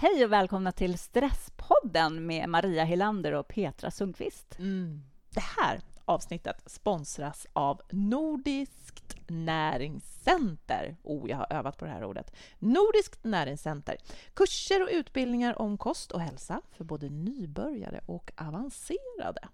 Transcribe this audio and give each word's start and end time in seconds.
Hej 0.00 0.24
och 0.24 0.32
välkomna 0.32 0.72
till 0.72 0.98
Stresspodden 0.98 2.26
med 2.26 2.48
Maria 2.48 2.84
Hilander 2.84 3.32
och 3.32 3.48
Petra 3.48 3.90
Sundqvist. 3.90 4.58
Mm. 4.58 5.02
Det 5.34 5.40
här 5.40 5.80
avsnittet 6.04 6.62
sponsras 6.66 7.46
av 7.52 7.80
Nordiskt 7.90 9.16
näringscenter. 9.26 10.96
Oh, 11.02 11.30
jag 11.30 11.36
har 11.36 11.46
övat 11.50 11.76
på 11.76 11.84
det 11.84 11.90
här 11.90 12.04
ordet. 12.04 12.36
Nordiskt 12.58 13.24
näringscenter. 13.24 13.96
Kurser 14.34 14.82
och 14.82 14.88
utbildningar 14.92 15.62
om 15.62 15.78
kost 15.78 16.12
och 16.12 16.20
hälsa 16.20 16.62
för 16.70 16.84
både 16.84 17.08
nybörjare 17.08 18.00
och 18.06 18.32
avancerade. 18.36 19.48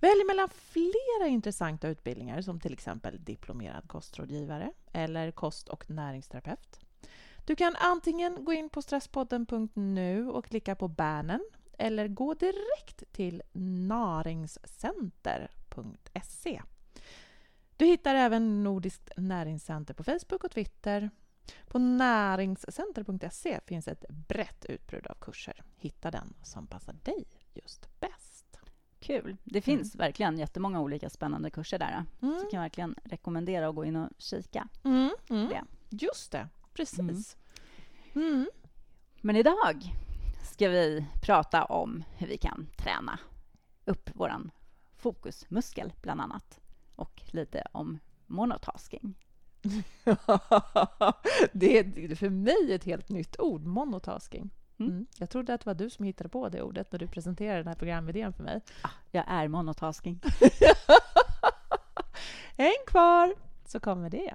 Välj 0.00 0.24
mellan 0.26 0.48
flera 0.48 1.28
intressanta 1.28 1.88
utbildningar 1.88 2.40
som 2.40 2.60
till 2.60 2.72
exempel 2.72 3.24
diplomerad 3.24 3.88
kostrådgivare 3.88 4.72
eller 4.92 5.30
kost 5.30 5.68
och 5.68 5.90
näringsterapeut. 5.90 6.85
Du 7.46 7.56
kan 7.56 7.76
antingen 7.76 8.44
gå 8.44 8.52
in 8.52 8.68
på 8.68 8.82
stresspodden.nu 8.82 10.28
och 10.28 10.44
klicka 10.44 10.74
på 10.74 10.88
bannern 10.88 11.40
eller 11.78 12.08
gå 12.08 12.34
direkt 12.34 13.12
till 13.12 13.42
naringscenter.se. 13.88 16.62
Du 17.76 17.84
hittar 17.84 18.14
även 18.14 18.64
Nordiskt 18.64 19.10
näringscenter 19.16 19.94
på 19.94 20.04
Facebook 20.04 20.44
och 20.44 20.50
Twitter. 20.50 21.10
På 21.66 21.78
näringscenter.se 21.78 23.60
finns 23.66 23.88
ett 23.88 24.04
brett 24.08 24.64
utbud 24.64 25.06
av 25.06 25.14
kurser. 25.14 25.62
Hitta 25.76 26.10
den 26.10 26.34
som 26.42 26.66
passar 26.66 26.92
dig 26.92 27.24
just 27.54 28.00
bäst. 28.00 28.58
Kul. 28.98 29.36
Det 29.44 29.60
finns 29.60 29.94
mm. 29.94 30.04
verkligen 30.04 30.38
jättemånga 30.38 30.80
olika 30.80 31.10
spännande 31.10 31.50
kurser 31.50 31.78
där. 31.78 32.04
Mm. 32.22 32.38
Så 32.38 32.44
jag 32.44 32.50
kan 32.50 32.60
verkligen 32.60 32.94
rekommendera 33.04 33.68
att 33.68 33.74
gå 33.74 33.84
in 33.84 33.96
och 33.96 34.10
kika. 34.18 34.68
Mm. 34.84 35.10
Mm. 35.30 35.48
Det. 35.48 35.62
Just 35.90 36.32
det, 36.32 36.48
precis. 36.76 37.36
Mm. 38.14 38.28
mm. 38.28 38.46
Men 39.20 39.36
idag 39.36 39.94
ska 40.42 40.68
vi 40.68 41.06
prata 41.22 41.64
om 41.64 42.04
hur 42.16 42.26
vi 42.26 42.38
kan 42.38 42.66
träna 42.76 43.18
upp 43.84 44.10
vår 44.14 44.50
fokusmuskel, 44.96 45.92
bland 46.02 46.20
annat. 46.20 46.60
Och 46.96 47.22
lite 47.26 47.62
om 47.72 47.98
monotasking. 48.26 49.14
det 51.52 51.78
är 51.78 52.14
för 52.14 52.30
mig 52.30 52.72
ett 52.72 52.84
helt 52.84 53.08
nytt 53.08 53.40
ord, 53.40 53.64
monotasking. 53.64 54.50
Mm. 54.78 54.92
mm. 54.92 55.06
Jag 55.18 55.30
trodde 55.30 55.54
att 55.54 55.60
det 55.60 55.66
var 55.66 55.74
du 55.74 55.90
som 55.90 56.04
hittade 56.04 56.28
på 56.28 56.48
det 56.48 56.62
ordet 56.62 56.92
när 56.92 56.98
du 56.98 57.06
presenterade 57.06 57.58
den 57.58 57.68
här 57.68 57.74
programidén 57.74 58.32
för 58.32 58.42
mig. 58.42 58.60
Ah, 58.82 58.90
jag 59.10 59.24
är 59.28 59.48
monotasking. 59.48 60.20
Häng 62.56 62.84
kvar, 62.86 63.34
så 63.66 63.80
kommer 63.80 64.10
det. 64.10 64.34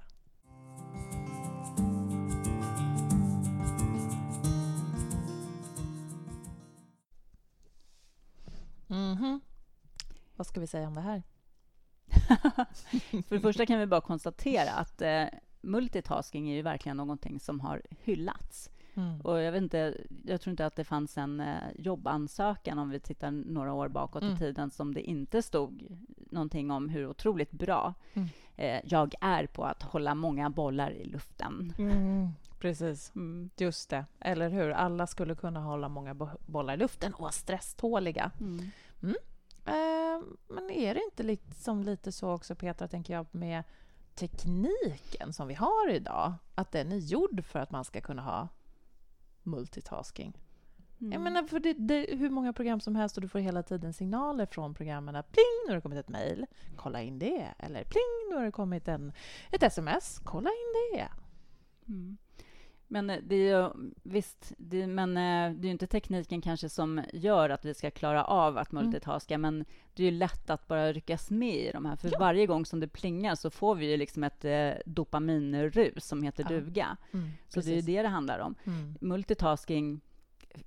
Mm 8.91 9.17
-hmm. 9.17 9.39
Vad 10.35 10.47
ska 10.47 10.59
vi 10.59 10.67
säga 10.67 10.87
om 10.87 10.95
det 10.95 11.01
här? 11.01 11.23
För 13.27 13.35
det 13.35 13.41
första 13.41 13.65
kan 13.65 13.79
vi 13.79 13.85
bara 13.85 14.01
konstatera 14.01 14.71
att 14.71 15.01
eh, 15.01 15.25
multitasking 15.61 16.49
är 16.49 16.55
ju 16.55 16.61
verkligen 16.61 16.97
någonting 16.97 17.39
som 17.39 17.59
har 17.59 17.81
hyllats. 17.89 18.69
Mm. 18.93 19.21
Och 19.21 19.41
jag, 19.41 19.51
vet 19.51 19.61
inte, 19.61 19.97
jag 20.25 20.41
tror 20.41 20.51
inte 20.51 20.65
att 20.65 20.75
det 20.75 20.83
fanns 20.83 21.17
en 21.17 21.39
eh, 21.39 21.55
jobbansökan, 21.75 22.79
om 22.79 22.89
vi 22.89 22.99
tittar 22.99 23.31
några 23.31 23.73
år 23.73 23.87
bakåt 23.87 24.23
mm. 24.23 24.35
i 24.35 24.37
tiden, 24.37 24.71
som 24.71 24.93
det 24.93 25.01
inte 25.01 25.41
stod 25.41 25.97
någonting 26.31 26.71
om 26.71 26.89
hur 26.89 27.07
otroligt 27.07 27.51
bra 27.51 27.93
mm. 28.13 28.29
eh, 28.55 28.81
jag 28.85 29.13
är 29.21 29.47
på 29.47 29.63
att 29.63 29.83
hålla 29.83 30.15
många 30.15 30.49
bollar 30.49 30.91
i 30.91 31.05
luften. 31.05 31.73
Precis, 32.61 33.11
mm. 33.15 33.49
just 33.57 33.89
det. 33.89 34.05
Eller 34.19 34.49
hur? 34.49 34.69
Alla 34.69 35.07
skulle 35.07 35.35
kunna 35.35 35.59
hålla 35.59 35.89
många 35.89 36.13
bollar 36.45 36.73
i 36.73 36.77
luften 36.77 37.13
och 37.13 37.19
vara 37.19 37.31
stresståliga. 37.31 38.31
Mm. 38.39 38.71
Mm. 39.03 39.15
Eh, 39.65 40.23
men 40.47 40.69
är 40.69 40.93
det 40.93 41.03
inte 41.03 41.23
liksom 41.23 41.83
lite 41.83 42.11
så 42.11 42.31
också, 42.31 42.55
Petra, 42.55 42.87
tänker 42.87 43.13
jag, 43.13 43.25
med 43.31 43.63
tekniken 44.15 45.33
som 45.33 45.47
vi 45.47 45.53
har 45.53 45.89
idag? 45.89 46.33
Att 46.55 46.71
den 46.71 46.91
är 46.91 46.97
gjord 46.97 47.45
för 47.45 47.59
att 47.59 47.71
man 47.71 47.85
ska 47.85 48.01
kunna 48.01 48.21
ha 48.21 48.47
multitasking. 49.43 50.37
Mm. 50.99 51.11
Jag 51.11 51.21
menar, 51.21 51.43
för 51.43 51.59
det, 51.59 51.73
det, 51.73 52.05
hur 52.09 52.29
många 52.29 52.53
program 52.53 52.79
som 52.79 52.95
helst 52.95 53.17
och 53.17 53.21
du 53.21 53.27
får 53.27 53.39
hela 53.39 53.63
tiden 53.63 53.93
signaler 53.93 54.45
från 54.45 54.73
programmen. 54.73 55.13
Pling, 55.13 55.65
nu 55.65 55.71
har 55.71 55.75
det 55.75 55.81
kommit 55.81 55.99
ett 55.99 56.09
mejl. 56.09 56.45
Kolla 56.75 57.01
in 57.01 57.19
det. 57.19 57.47
Eller 57.59 57.83
pling, 57.83 58.29
nu 58.29 58.35
har 58.35 58.45
det 58.45 58.51
kommit 58.51 58.87
en, 58.87 59.13
ett 59.51 59.63
sms. 59.63 60.19
Kolla 60.23 60.49
in 60.49 60.97
det. 60.97 61.07
Mm. 61.87 62.17
Men 62.91 63.09
eh, 63.09 63.19
det 63.23 63.35
är 63.35 63.57
ju, 63.57 63.69
visst, 64.03 64.53
det, 64.57 64.87
men 64.87 65.17
eh, 65.17 65.53
det 65.53 65.65
är 65.65 65.67
ju 65.67 65.71
inte 65.71 65.87
tekniken 65.87 66.41
kanske 66.41 66.69
som 66.69 67.01
gör 67.13 67.49
att 67.49 67.65
vi 67.65 67.73
ska 67.73 67.91
klara 67.91 68.23
av 68.23 68.57
att 68.57 68.71
mm. 68.71 68.83
multitaska, 68.83 69.33
mm. 69.33 69.41
men 69.55 69.65
det 69.93 70.03
är 70.03 70.11
ju 70.11 70.17
lätt 70.17 70.49
att 70.49 70.67
bara 70.67 70.93
ryckas 70.93 71.31
med 71.31 71.55
i 71.55 71.71
de 71.71 71.85
här. 71.85 71.95
För 71.95 72.09
ja. 72.11 72.19
varje 72.19 72.45
gång 72.45 72.65
som 72.65 72.79
det 72.79 72.87
plingar 72.87 73.35
så 73.35 73.49
får 73.49 73.75
vi 73.75 73.91
ju 73.91 73.97
liksom 73.97 74.23
ett 74.23 74.45
eh, 74.45 74.71
dopaminrus 74.85 76.05
som 76.05 76.23
heter 76.23 76.43
ja. 76.43 76.49
duga. 76.49 76.97
Mm, 77.13 77.29
så 77.47 77.61
det 77.61 77.71
är 77.71 77.75
ju 77.75 77.81
det 77.81 78.01
det 78.01 78.07
handlar 78.07 78.39
om. 78.39 78.55
Mm. 78.63 78.97
Multitasking 79.01 80.01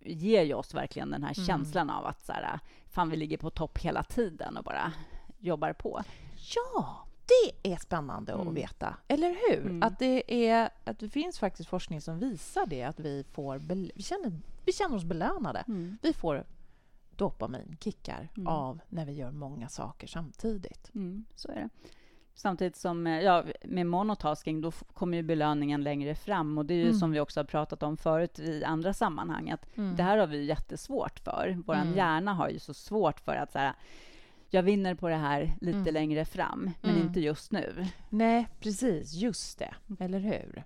ger 0.01 0.43
ju 0.43 0.55
oss 0.55 0.75
verkligen 0.75 1.11
den 1.11 1.23
här 1.23 1.39
mm. 1.39 1.47
känslan 1.47 1.91
av 1.91 2.07
att 2.07 2.27
så 2.27 2.33
här, 2.33 2.59
fan, 2.91 3.11
vi 3.11 3.17
ligger 3.17 3.37
på 3.37 3.51
topp 3.51 3.79
hela 3.79 4.03
tiden 4.03 4.57
och 4.57 4.65
bara 4.65 4.93
jobbar 5.39 5.73
på. 5.73 6.03
Ja, 6.55 7.07
det 7.27 7.73
är 7.73 7.77
spännande 7.77 8.33
mm. 8.33 8.49
att 8.49 8.55
veta, 8.55 8.97
eller 9.09 9.37
hur? 9.49 9.61
Mm. 9.61 9.83
Att, 9.83 9.99
det 9.99 10.49
är, 10.49 10.71
att 10.85 10.99
det 10.99 11.09
finns 11.09 11.39
faktiskt 11.39 11.69
forskning 11.69 12.01
som 12.01 12.19
visar 12.19 12.67
det, 12.67 12.83
att 12.83 13.01
vi, 13.01 13.25
får 13.33 13.59
vi, 13.59 14.03
känner, 14.03 14.33
vi 14.65 14.73
känner 14.73 14.97
oss 14.97 15.05
belönade. 15.05 15.65
Mm. 15.69 15.99
Vi 16.03 16.13
får 16.13 16.45
dopaminkickar 17.17 18.29
mm. 18.37 18.47
av 18.47 18.81
när 18.89 19.05
vi 19.05 19.13
gör 19.13 19.31
många 19.31 19.69
saker 19.69 20.07
samtidigt. 20.07 20.91
Mm, 20.95 21.25
så 21.35 21.49
är 21.49 21.55
det. 21.55 21.69
Samtidigt 22.35 22.77
som 22.77 23.07
eh, 23.07 23.21
ja, 23.21 23.45
med 23.63 23.87
monotasking, 23.87 24.61
då 24.61 24.71
kommer 24.71 25.17
ju 25.17 25.23
belöningen 25.23 25.83
längre 25.83 26.15
fram. 26.15 26.59
Och 26.59 26.67
det 26.67 26.75
är 26.75 26.79
ju 26.79 26.85
mm. 26.85 26.99
som 26.99 27.11
vi 27.11 27.21
också 27.21 27.41
har 27.41 27.45
pratat 27.45 27.83
om 27.83 27.97
förut 27.97 28.39
i 28.39 28.65
andra 28.65 28.93
sammanhang, 28.93 29.51
att 29.51 29.77
mm. 29.77 29.97
det 29.97 30.03
här 30.03 30.19
har 30.19 30.27
vi 30.27 30.45
jättesvårt 30.45 31.19
för. 31.19 31.63
Vår 31.67 31.75
mm. 31.75 31.95
hjärna 31.95 32.35
har 32.35 32.49
ju 32.49 32.59
så 32.59 32.75
svårt 32.75 33.21
för 33.21 33.37
att 33.37 33.53
så 33.53 33.59
här, 33.59 33.75
jag 34.55 34.63
vinner 34.63 34.95
på 34.95 35.09
det 35.09 35.17
här 35.17 35.55
lite 35.61 35.79
mm. 35.79 35.95
längre 35.95 36.25
fram, 36.25 36.71
men 36.81 36.91
mm. 36.91 37.07
inte 37.07 37.21
just 37.21 37.53
nu. 37.53 37.87
Nej, 38.11 38.49
precis. 38.61 39.15
Just 39.15 39.59
det. 39.59 39.75
Eller 39.99 40.19
hur? 40.19 40.65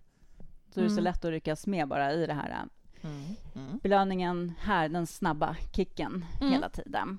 Så 0.70 0.80
mm. 0.80 0.84
det 0.84 0.84
är 0.84 0.88
så 0.88 0.92
mm. 0.92 1.04
lätt 1.04 1.24
att 1.24 1.30
ryckas 1.30 1.66
med 1.66 1.88
bara 1.88 2.12
i 2.12 2.26
det 2.26 2.34
här. 2.34 2.68
Mm. 3.00 3.22
mm. 3.54 3.78
Belöningen 3.82 4.52
här, 4.60 4.88
den 4.88 5.06
snabba 5.06 5.56
kicken 5.72 6.24
mm. 6.40 6.52
hela 6.52 6.68
tiden. 6.68 7.18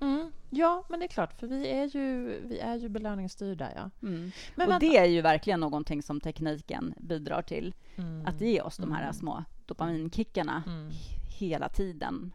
Ja, 0.50 0.86
men 0.90 1.00
det 1.00 1.06
är 1.06 1.08
klart, 1.08 1.40
för 1.40 1.48
vi 1.48 1.68
är 1.68 1.86
ju, 1.86 2.40
vi 2.48 2.60
är 2.60 2.76
ju 2.76 2.90
belöningsstyrda. 2.90 3.70
Ja. 3.76 3.90
Men 4.00 4.32
och 4.56 4.60
vänta. 4.60 4.80
det 4.80 4.98
är 4.98 5.06
ju 5.06 5.22
verkligen 5.22 5.60
någonting 5.60 6.04
som 6.04 6.22
tekniken 6.22 6.94
bidrar 6.98 7.42
till. 7.42 7.76
Att 8.26 8.42
ge 8.42 8.62
oss 8.62 8.78
de 8.78 8.92
här 8.92 9.12
små 9.12 9.44
dopaminkickarna 9.66 10.64
hela 11.40 11.70
tiden. 11.70 12.34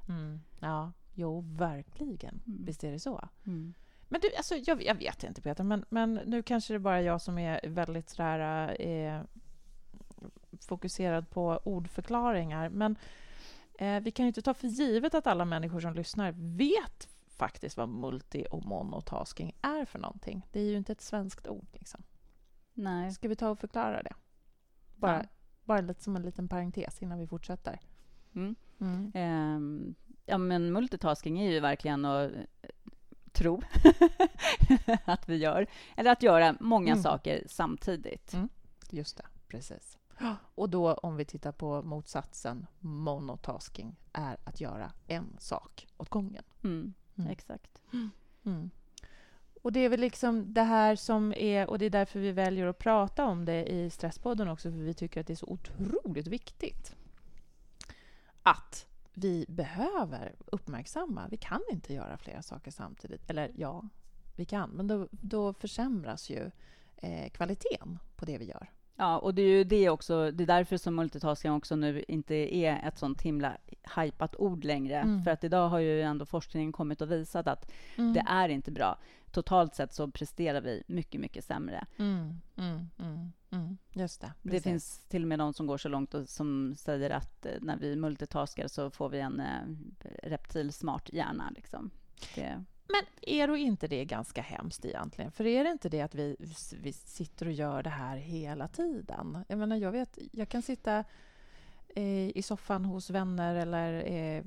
Ja, 0.60 0.92
jo, 1.14 1.44
verkligen. 1.56 2.40
Visst 2.44 2.84
är 2.84 2.92
det 2.92 3.00
så. 3.00 3.28
Men 4.08 4.20
du, 4.20 4.36
alltså, 4.36 4.54
jag, 4.56 4.82
jag, 4.82 4.94
vet 4.94 5.24
inte, 5.24 5.42
Peter, 5.42 5.64
men, 5.64 5.84
men 5.88 6.14
nu 6.14 6.42
kanske 6.42 6.72
det 6.72 6.78
bara 6.78 6.98
är 6.98 7.02
jag 7.02 7.20
som 7.22 7.38
är 7.38 7.60
väldigt 7.68 8.10
sådär, 8.10 8.76
eh, 8.80 9.20
fokuserad 10.60 11.30
på 11.30 11.60
ordförklaringar. 11.64 12.68
Men 12.68 12.96
eh, 13.78 14.00
vi 14.00 14.10
kan 14.10 14.24
ju 14.24 14.28
inte 14.28 14.42
ta 14.42 14.54
för 14.54 14.68
givet 14.68 15.14
att 15.14 15.26
alla 15.26 15.44
människor 15.44 15.80
som 15.80 15.94
lyssnar 15.94 16.32
vet 16.36 17.08
faktiskt 17.28 17.76
vad 17.76 17.88
multi 17.88 18.46
och 18.50 18.64
monotasking 18.64 19.52
är 19.62 19.84
för 19.84 19.98
någonting. 19.98 20.46
Det 20.52 20.60
är 20.60 20.70
ju 20.70 20.76
inte 20.76 20.92
ett 20.92 21.00
svenskt 21.00 21.48
ord. 21.48 21.66
Liksom. 21.72 22.02
Nej. 22.74 23.12
Ska 23.12 23.28
vi 23.28 23.36
ta 23.36 23.50
och 23.50 23.58
förklara 23.58 24.02
det? 24.02 24.14
Bara, 24.96 25.16
ja. 25.16 25.28
bara 25.64 25.80
lite 25.80 26.02
som 26.02 26.16
en 26.16 26.22
liten 26.22 26.48
parentes 26.48 27.02
innan 27.02 27.18
vi 27.18 27.26
fortsätter. 27.26 27.80
Mm. 28.34 28.54
Mm. 28.80 29.12
Um, 29.56 29.94
ja, 30.26 30.38
men 30.38 30.72
multitasking 30.72 31.40
är 31.40 31.50
ju 31.50 31.60
verkligen 31.60 32.04
att 32.04 32.30
tro 33.34 33.62
att 35.04 35.28
vi 35.28 35.36
gör. 35.36 35.66
Eller 35.96 36.12
att 36.12 36.22
göra 36.22 36.56
många 36.60 36.92
mm. 36.92 37.02
saker 37.02 37.44
samtidigt. 37.46 38.32
Mm. 38.32 38.48
Just 38.90 39.16
det, 39.16 39.26
precis. 39.48 39.98
Och 40.54 40.70
då 40.70 40.94
om 40.94 41.16
vi 41.16 41.24
tittar 41.24 41.52
på 41.52 41.82
motsatsen, 41.82 42.66
monotasking, 42.80 43.96
är 44.12 44.36
att 44.44 44.60
göra 44.60 44.92
en 45.06 45.36
sak 45.38 45.86
åt 45.96 46.08
gången. 46.08 46.44
Mm. 46.64 46.94
mm. 47.18 47.30
Exakt. 47.30 47.80
Mm. 48.46 48.70
Och 49.62 49.72
det 49.72 49.80
är 49.80 49.88
väl 49.88 50.00
liksom 50.00 50.54
det 50.54 50.62
här 50.62 50.96
som 50.96 51.32
är, 51.32 51.70
och 51.70 51.78
det 51.78 51.84
är 51.84 51.90
därför 51.90 52.20
vi 52.20 52.32
väljer 52.32 52.66
att 52.66 52.78
prata 52.78 53.24
om 53.24 53.44
det 53.44 53.72
i 53.72 53.90
Stresspodden 53.90 54.48
också, 54.48 54.70
för 54.70 54.78
vi 54.78 54.94
tycker 54.94 55.20
att 55.20 55.26
det 55.26 55.32
är 55.32 55.36
så 55.36 55.46
otroligt 55.46 56.26
viktigt 56.26 56.94
att 58.42 58.86
vi 59.14 59.46
behöver 59.48 60.34
uppmärksamma. 60.46 61.28
Vi 61.30 61.36
kan 61.36 61.60
inte 61.72 61.94
göra 61.94 62.18
flera 62.18 62.42
saker 62.42 62.70
samtidigt. 62.70 63.30
Eller 63.30 63.50
ja, 63.56 63.88
vi 64.36 64.44
kan, 64.44 64.70
men 64.70 64.86
då, 64.86 65.08
då 65.10 65.52
försämras 65.52 66.30
ju 66.30 66.50
eh, 66.96 67.30
kvaliteten 67.30 67.98
på 68.16 68.24
det 68.24 68.38
vi 68.38 68.44
gör. 68.44 68.70
Ja, 68.96 69.18
och 69.18 69.34
det 69.34 69.42
är 69.42 69.48
ju 69.48 69.64
det 69.64 69.90
också, 69.90 70.30
det 70.30 70.44
är 70.44 70.46
därför 70.46 70.76
som 70.76 70.94
multitasking 70.94 71.52
också 71.52 71.76
nu 71.76 72.04
inte 72.08 72.34
är 72.34 72.88
ett 72.88 72.98
sånt 72.98 73.22
himla 73.22 73.56
hajpat 73.82 74.36
ord 74.36 74.64
längre. 74.64 74.96
Mm. 74.96 75.22
För 75.22 75.30
att 75.30 75.44
idag 75.44 75.68
har 75.68 75.78
ju 75.78 76.02
ändå 76.02 76.26
forskningen 76.26 76.72
kommit 76.72 77.00
och 77.00 77.12
visat 77.12 77.46
att 77.46 77.70
mm. 77.96 78.12
det 78.12 78.24
är 78.28 78.48
inte 78.48 78.70
bra. 78.70 78.98
Totalt 79.30 79.74
sett 79.74 79.92
så 79.92 80.10
presterar 80.10 80.60
vi 80.60 80.82
mycket, 80.86 81.20
mycket 81.20 81.44
sämre. 81.44 81.86
Mm, 81.98 82.40
mm. 83.54 83.78
Just 83.92 84.20
det. 84.20 84.32
Precis. 84.42 84.62
Det 84.62 84.70
finns 84.70 84.98
till 85.08 85.22
och 85.22 85.28
med 85.28 85.38
de 85.38 85.54
som 85.54 85.66
går 85.66 85.78
så 85.78 85.88
långt 85.88 86.14
och 86.14 86.28
som 86.28 86.74
säger 86.78 87.10
att 87.10 87.46
eh, 87.46 87.52
när 87.60 87.76
vi 87.76 87.96
multitaskar 87.96 88.68
så 88.68 88.90
får 88.90 89.08
vi 89.08 89.20
en 89.20 89.40
eh, 89.40 89.62
reptilsmart 90.22 91.12
hjärna. 91.12 91.52
Liksom. 91.54 91.90
Det... 92.34 92.64
Men 92.88 93.02
är 93.22 93.48
då 93.48 93.56
inte 93.56 93.88
det 93.88 94.04
ganska 94.04 94.42
hemskt 94.42 94.84
egentligen? 94.84 95.32
För 95.32 95.46
är 95.46 95.64
det 95.64 95.70
inte 95.70 95.88
det 95.88 96.00
att 96.00 96.14
vi, 96.14 96.36
vi 96.82 96.92
sitter 96.92 97.46
och 97.46 97.52
gör 97.52 97.82
det 97.82 97.90
här 97.90 98.16
hela 98.16 98.68
tiden? 98.68 99.44
Jag 99.48 99.58
menar, 99.58 99.76
jag 99.76 99.92
vet, 99.92 100.18
jag 100.32 100.48
kan 100.48 100.62
sitta 100.62 101.04
i 102.34 102.42
soffan 102.42 102.84
hos 102.84 103.10
vänner 103.10 103.54
eller 103.54 103.92
eh, 104.06 104.44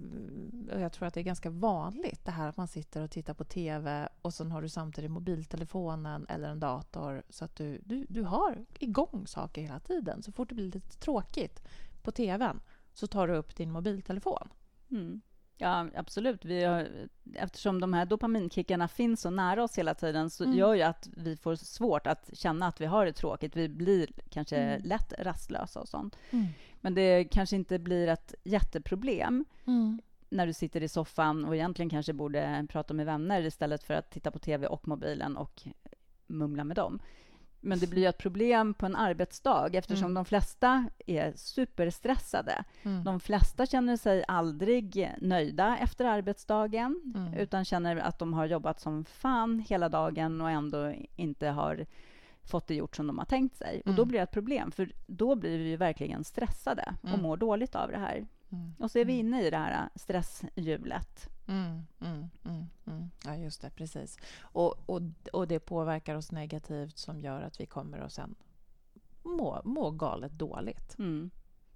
jag 0.81 0.93
tror 0.93 1.07
att 1.07 1.13
det 1.13 1.19
är 1.19 1.23
ganska 1.23 1.49
vanligt 1.49 2.25
det 2.25 2.31
här 2.31 2.49
att 2.49 2.57
man 2.57 2.67
sitter 2.67 3.01
och 3.01 3.11
tittar 3.11 3.33
på 3.33 3.43
TV 3.43 4.09
och 4.21 4.33
sen 4.33 4.51
har 4.51 4.61
du 4.61 4.69
samtidigt 4.69 5.11
mobiltelefonen 5.11 6.25
eller 6.29 6.49
en 6.49 6.59
dator 6.59 7.23
så 7.29 7.45
att 7.45 7.55
du, 7.55 7.81
du, 7.85 8.05
du 8.09 8.23
har 8.23 8.65
igång 8.79 9.27
saker 9.27 9.61
hela 9.61 9.79
tiden. 9.79 10.23
Så 10.23 10.31
fort 10.31 10.49
det 10.49 10.55
blir 10.55 10.71
lite 10.71 10.97
tråkigt 10.97 11.63
på 12.03 12.11
TVn 12.11 12.59
så 12.93 13.07
tar 13.07 13.27
du 13.27 13.35
upp 13.35 13.55
din 13.55 13.71
mobiltelefon. 13.71 14.49
Mm. 14.91 15.21
Ja, 15.57 15.87
absolut. 15.95 16.45
Vi 16.45 16.63
har, 16.63 16.87
eftersom 17.35 17.81
de 17.81 17.93
här 17.93 18.05
dopaminkickarna 18.05 18.87
finns 18.87 19.21
så 19.21 19.29
nära 19.29 19.63
oss 19.63 19.77
hela 19.77 19.93
tiden 19.93 20.29
så 20.29 20.43
mm. 20.43 20.57
gör 20.57 20.73
ju 20.73 20.81
att 20.81 21.09
vi 21.17 21.37
får 21.37 21.55
svårt 21.55 22.07
att 22.07 22.29
känna 22.33 22.67
att 22.67 22.81
vi 22.81 22.85
har 22.85 23.05
det 23.05 23.13
tråkigt. 23.13 23.55
Vi 23.55 23.69
blir 23.69 24.07
kanske 24.29 24.57
mm. 24.57 24.81
lätt 24.83 25.13
rastlösa 25.19 25.79
och 25.79 25.87
sånt. 25.87 26.17
Men 26.81 26.93
det 26.93 27.23
kanske 27.23 27.55
inte 27.55 27.79
blir 27.79 28.07
ett 28.07 28.35
jätteproblem 28.43 29.45
mm. 29.65 30.01
när 30.29 30.47
du 30.47 30.53
sitter 30.53 30.83
i 30.83 30.87
soffan 30.87 31.45
och 31.45 31.55
egentligen 31.55 31.89
kanske 31.89 32.13
borde 32.13 32.67
prata 32.69 32.93
med 32.93 33.05
vänner 33.05 33.41
istället 33.41 33.83
för 33.83 33.93
att 33.93 34.11
titta 34.11 34.31
på 34.31 34.39
tv 34.39 34.67
och 34.67 34.87
mobilen 34.87 35.37
och 35.37 35.61
mumla 36.27 36.63
med 36.63 36.75
dem. 36.75 36.99
Men 37.59 37.79
det 37.79 37.87
blir 37.87 38.07
ett 38.07 38.17
problem 38.17 38.73
på 38.73 38.85
en 38.85 38.95
arbetsdag 38.95 39.69
eftersom 39.73 40.05
mm. 40.05 40.13
de 40.13 40.25
flesta 40.25 40.85
är 41.05 41.33
superstressade. 41.35 42.63
Mm. 42.83 43.03
De 43.03 43.19
flesta 43.19 43.65
känner 43.65 43.97
sig 43.97 44.23
aldrig 44.27 45.13
nöjda 45.21 45.77
efter 45.77 46.05
arbetsdagen 46.05 47.13
mm. 47.15 47.33
utan 47.33 47.65
känner 47.65 47.95
att 47.97 48.19
de 48.19 48.33
har 48.33 48.45
jobbat 48.45 48.79
som 48.79 49.05
fan 49.05 49.65
hela 49.69 49.89
dagen 49.89 50.41
och 50.41 50.49
ändå 50.49 50.93
inte 51.15 51.47
har 51.47 51.85
fått 52.47 52.67
det 52.67 52.75
gjort 52.75 52.95
som 52.95 53.07
de 53.07 53.17
har 53.17 53.25
tänkt 53.25 53.55
sig. 53.55 53.81
Och 53.85 53.93
då 53.93 54.01
mm. 54.01 54.07
blir 54.07 54.19
det 54.19 54.23
ett 54.23 54.31
problem, 54.31 54.71
för 54.71 54.91
då 55.07 55.35
blir 55.35 55.57
vi 55.57 55.75
verkligen 55.75 56.23
stressade 56.23 56.95
och 57.01 57.09
mm. 57.09 57.21
mår 57.21 57.37
dåligt 57.37 57.75
av 57.75 57.91
det 57.91 57.97
här. 57.97 58.27
Mm. 58.49 58.73
Och 58.79 58.91
så 58.91 58.99
är 58.99 59.05
vi 59.05 59.13
inne 59.13 59.43
i 59.43 59.49
det 59.49 59.57
här 59.57 59.89
stresshjulet. 59.95 61.29
Mm, 61.47 61.83
mm, 62.01 62.29
mm, 62.45 62.65
mm, 62.85 63.09
ja, 63.25 63.35
just 63.35 63.61
det. 63.61 63.69
Precis. 63.69 64.17
Och, 64.41 64.89
och, 64.89 65.01
och 65.33 65.47
det 65.47 65.59
påverkar 65.59 66.15
oss 66.15 66.31
negativt 66.31 66.97
som 66.97 67.19
gör 67.19 67.41
att 67.41 67.59
vi 67.59 67.65
kommer 67.65 67.99
att 67.99 68.13
sen 68.13 68.35
må, 69.23 69.61
må 69.63 69.91
galet 69.91 70.31
dåligt. 70.31 70.97
Mm. 70.99 71.29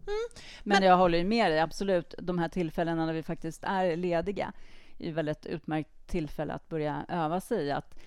Mm. 0.07 0.15
Men, 0.63 0.83
jag 0.83 0.97
håller 0.97 1.23
med 1.23 1.51
dig, 1.51 1.59
absolut. 1.59 2.15
De 2.17 2.39
här 2.39 2.49
tillfällena 2.49 3.05
när 3.05 3.13
vi 3.13 3.23
faktiskt 3.23 3.63
är 3.63 3.95
lediga 3.95 4.53
är 4.97 5.11
väl 5.11 5.27
ett 5.27 5.45
utmärkt 5.45 6.07
tillfälle 6.07 6.53
att 6.53 6.69
börja 6.69 7.05
öva 7.07 7.41
sig 7.41 7.65
i 7.65 7.71
att 7.71 7.99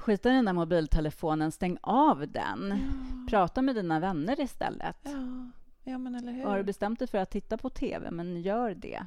skita 0.00 0.30
i 0.30 0.32
den 0.32 0.44
där 0.44 0.52
mobiltelefonen, 0.52 1.52
stäng 1.52 1.78
av 1.80 2.28
den. 2.28 2.70
Ja. 2.70 3.30
Prata 3.30 3.62
med 3.62 3.74
dina 3.74 4.00
vänner 4.00 4.40
istället. 4.40 4.96
Ja. 5.02 5.50
Ja, 5.84 5.98
men 5.98 6.14
eller 6.14 6.32
hur? 6.32 6.44
Har 6.44 6.56
du 6.56 6.62
bestämt 6.62 6.98
dig 6.98 7.08
för 7.08 7.18
att 7.18 7.30
titta 7.30 7.58
på 7.58 7.70
tv, 7.70 8.10
men 8.10 8.42
gör 8.42 8.74
det. 8.74 9.02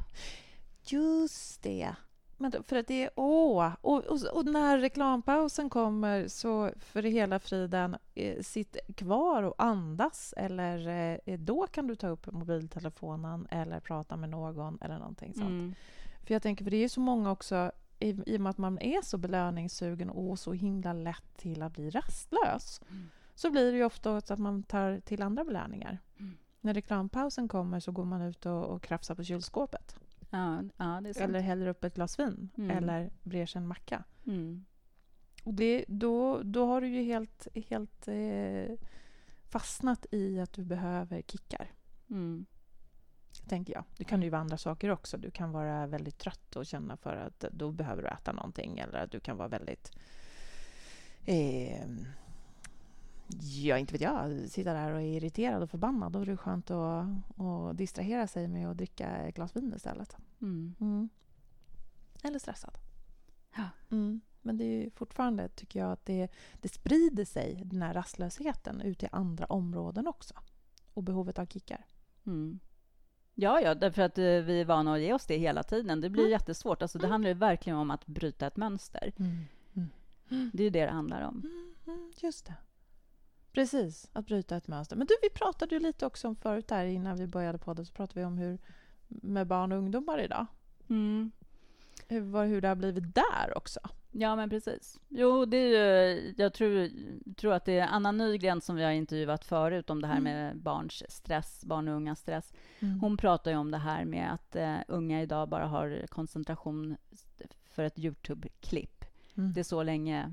Just 0.85 1.63
det. 1.63 1.95
Men 2.37 2.63
för 2.63 2.75
att 2.75 2.87
det 2.87 3.03
är... 3.03 3.09
Åh! 3.15 3.71
Och, 3.81 4.03
och, 4.05 4.19
och, 4.33 4.45
när 4.45 4.77
reklampausen 4.77 5.69
kommer 5.69 6.27
så 6.27 6.71
för 6.79 7.03
hela 7.03 7.39
friden, 7.39 7.97
eh, 8.15 8.41
sitt 8.41 8.77
kvar 8.95 9.43
och 9.43 9.55
andas. 9.57 10.33
Eller 10.37 10.87
eh, 11.25 11.39
då 11.39 11.67
kan 11.67 11.87
du 11.87 11.95
ta 11.95 12.07
upp 12.07 12.31
mobiltelefonen 12.31 13.47
eller 13.51 13.79
prata 13.79 14.17
med 14.17 14.29
någon 14.29 14.77
eller 14.81 14.97
någonting 14.97 15.33
sånt. 15.33 15.49
Mm. 15.49 15.75
För 16.23 16.33
jag 16.33 16.41
tänker, 16.41 16.63
för 16.63 16.71
det 16.71 16.83
är 16.83 16.89
så 16.89 16.99
många 16.99 17.31
också, 17.31 17.71
i, 17.99 18.09
i 18.25 18.37
och 18.37 18.41
med 18.41 18.49
att 18.49 18.57
man 18.57 18.79
är 18.79 19.01
så 19.01 19.17
belöningssugen 19.17 20.09
och 20.09 20.39
så 20.39 20.53
himla 20.53 20.93
lätt 20.93 21.37
till 21.37 21.61
att 21.61 21.73
bli 21.73 21.89
rastlös, 21.89 22.81
mm. 22.89 23.09
så 23.35 23.51
blir 23.51 23.71
det 23.71 23.77
ju 23.77 23.83
ofta 23.83 24.17
att 24.17 24.39
man 24.39 24.63
tar 24.63 24.99
till 24.99 25.21
andra 25.21 25.43
belöningar. 25.43 25.99
Mm. 26.19 26.37
När 26.61 26.73
reklampausen 26.73 27.47
kommer 27.47 27.79
så 27.79 27.91
går 27.91 28.05
man 28.05 28.21
ut 28.21 28.45
och, 28.45 28.65
och 28.65 28.81
krafsar 28.81 29.15
på 29.15 29.23
kylskåpet. 29.23 29.95
Ja, 30.29 30.63
ja, 30.77 30.97
eller 30.97 31.39
häller 31.39 31.67
upp 31.67 31.83
ett 31.83 31.95
glas 31.95 32.19
vin 32.19 32.49
mm. 32.57 32.77
eller 32.77 33.11
brer 33.23 33.45
sig 33.45 33.59
en 33.59 33.67
macka. 33.67 34.03
Mm. 34.25 34.65
Och 35.43 35.53
det, 35.53 35.85
då, 35.87 36.41
då 36.43 36.65
har 36.65 36.81
du 36.81 36.87
ju 36.87 37.03
helt, 37.03 37.47
helt 37.69 38.07
eh, 38.07 38.75
fastnat 39.43 40.05
i 40.11 40.39
att 40.39 40.53
du 40.53 40.63
behöver 40.63 41.21
kickar. 41.21 41.71
Mm. 42.09 42.45
Tänker 43.47 43.73
jag. 43.73 43.83
Det 43.97 44.03
kan 44.03 44.21
ju 44.21 44.29
vara 44.29 44.41
andra 44.41 44.57
saker 44.57 44.89
också. 44.89 45.17
Du 45.17 45.31
kan 45.31 45.51
vara 45.51 45.87
väldigt 45.87 46.17
trött 46.17 46.55
och 46.55 46.65
känna 46.65 46.97
för 46.97 47.15
att 47.15 47.45
då 47.51 47.71
behöver 47.71 48.01
du 48.01 48.07
äta 48.07 48.31
någonting. 48.31 48.79
Eller 48.79 49.03
att 49.03 49.11
du 49.11 49.19
kan 49.19 49.37
vara 49.37 49.47
väldigt 49.47 49.91
eh, 51.25 51.87
Ja, 53.41 53.77
inte 53.77 53.93
vet 53.93 54.01
jag. 54.01 54.49
Sitta 54.49 54.73
där 54.73 54.91
och 54.91 55.01
är 55.01 55.17
irriterad 55.17 55.63
och 55.63 55.69
förbannad. 55.69 56.11
Då 56.11 56.19
är 56.19 56.25
det 56.25 56.37
skönt 56.37 56.71
att, 56.71 57.05
att 57.39 57.77
distrahera 57.77 58.27
sig 58.27 58.47
med 58.47 58.69
att 58.69 58.77
dricka 58.77 59.07
ett 59.07 59.35
glas 59.35 59.55
vin 59.55 59.73
istället. 59.75 60.17
Mm. 60.41 60.75
Mm. 60.79 61.09
Eller 62.23 62.39
stressad. 62.39 62.77
Ja. 63.55 63.69
Mm. 63.91 64.21
Men 64.41 64.57
det 64.57 64.63
är 64.63 64.89
fortfarande, 64.89 65.49
tycker 65.49 65.79
jag, 65.79 65.91
att 65.91 66.05
det, 66.05 66.31
det 66.61 66.69
sprider 66.69 67.25
sig, 67.25 67.61
den 67.65 67.81
här 67.81 67.93
rastlösheten, 67.93 68.81
ut 68.81 69.03
i 69.03 69.07
andra 69.11 69.45
områden 69.45 70.07
också. 70.07 70.33
Och 70.93 71.03
behovet 71.03 71.39
av 71.39 71.45
kickar. 71.45 71.85
Mm. 72.25 72.59
Ja, 73.35 73.61
ja, 73.61 73.75
därför 73.75 74.01
att 74.01 74.17
eh, 74.17 74.23
vi 74.23 74.61
är 74.61 74.65
vana 74.65 74.93
att 74.93 75.01
ge 75.01 75.13
oss 75.13 75.25
det 75.25 75.37
hela 75.37 75.63
tiden. 75.63 76.01
Det 76.01 76.09
blir 76.09 76.23
mm. 76.23 76.31
jättesvårt. 76.31 76.81
Alltså, 76.81 76.97
det 76.97 77.05
mm. 77.05 77.11
handlar 77.11 77.29
ju 77.29 77.33
verkligen 77.33 77.77
om 77.77 77.91
att 77.91 78.05
bryta 78.05 78.47
ett 78.47 78.57
mönster. 78.57 79.13
Det 80.53 80.63
är 80.63 80.63
ju 80.63 80.69
det 80.69 80.85
det 80.85 80.91
handlar 80.91 81.21
om. 81.21 81.43
Just 82.21 82.45
det. 82.45 82.53
Precis, 83.51 84.09
att 84.13 84.25
bryta 84.25 84.55
ett 84.55 84.67
mönster. 84.67 84.95
Men 84.95 85.07
du, 85.07 85.13
vi 85.21 85.29
pratade 85.29 85.75
ju 85.75 85.81
lite 85.81 86.05
också 86.05 86.27
om 86.27 86.35
förut 86.35 86.71
här 86.71 86.85
innan 86.85 87.17
vi 87.17 87.27
började 87.27 87.57
podden, 87.57 87.85
så 87.85 87.93
pratade 87.93 88.19
vi 88.19 88.25
om 88.25 88.37
hur 88.37 88.59
med 89.07 89.47
barn 89.47 89.71
och 89.71 89.77
ungdomar 89.77 90.19
idag. 90.19 90.45
Mm. 90.89 91.31
Hur, 92.13 92.45
hur 92.45 92.61
det 92.61 92.67
har 92.67 92.75
blivit 92.75 93.15
där 93.15 93.57
också. 93.57 93.79
Ja, 94.11 94.35
men 94.35 94.49
precis. 94.49 94.99
Jo, 95.09 95.45
det 95.45 95.57
är 95.57 95.67
ju, 95.67 96.33
jag 96.37 96.53
tror, 96.53 96.89
tror 97.35 97.53
att 97.53 97.65
det 97.65 97.79
är 97.79 97.87
Anna 97.87 98.11
Nygren 98.11 98.61
som 98.61 98.75
vi 98.75 98.83
har 98.83 98.91
intervjuat 98.91 99.45
förut 99.45 99.89
om 99.89 100.01
det 100.01 100.07
här 100.07 100.17
mm. 100.17 100.23
med 100.23 100.57
barns 100.57 101.03
stress, 101.09 101.65
barn 101.65 101.87
och 101.87 101.95
ungas 101.95 102.19
stress. 102.19 102.53
Mm. 102.79 102.99
Hon 102.99 103.17
pratar 103.17 103.51
ju 103.51 103.57
om 103.57 103.71
det 103.71 103.77
här 103.77 104.05
med 104.05 104.33
att 104.33 104.55
uh, 104.55 104.77
unga 104.87 105.21
idag 105.21 105.49
bara 105.49 105.65
har 105.65 106.05
koncentration 106.09 106.97
för 107.69 107.83
ett 107.83 107.99
Youtube-klipp. 107.99 109.05
Mm. 109.35 109.53
Det 109.53 109.59
är 109.59 109.63
så 109.63 109.83
länge 109.83 110.31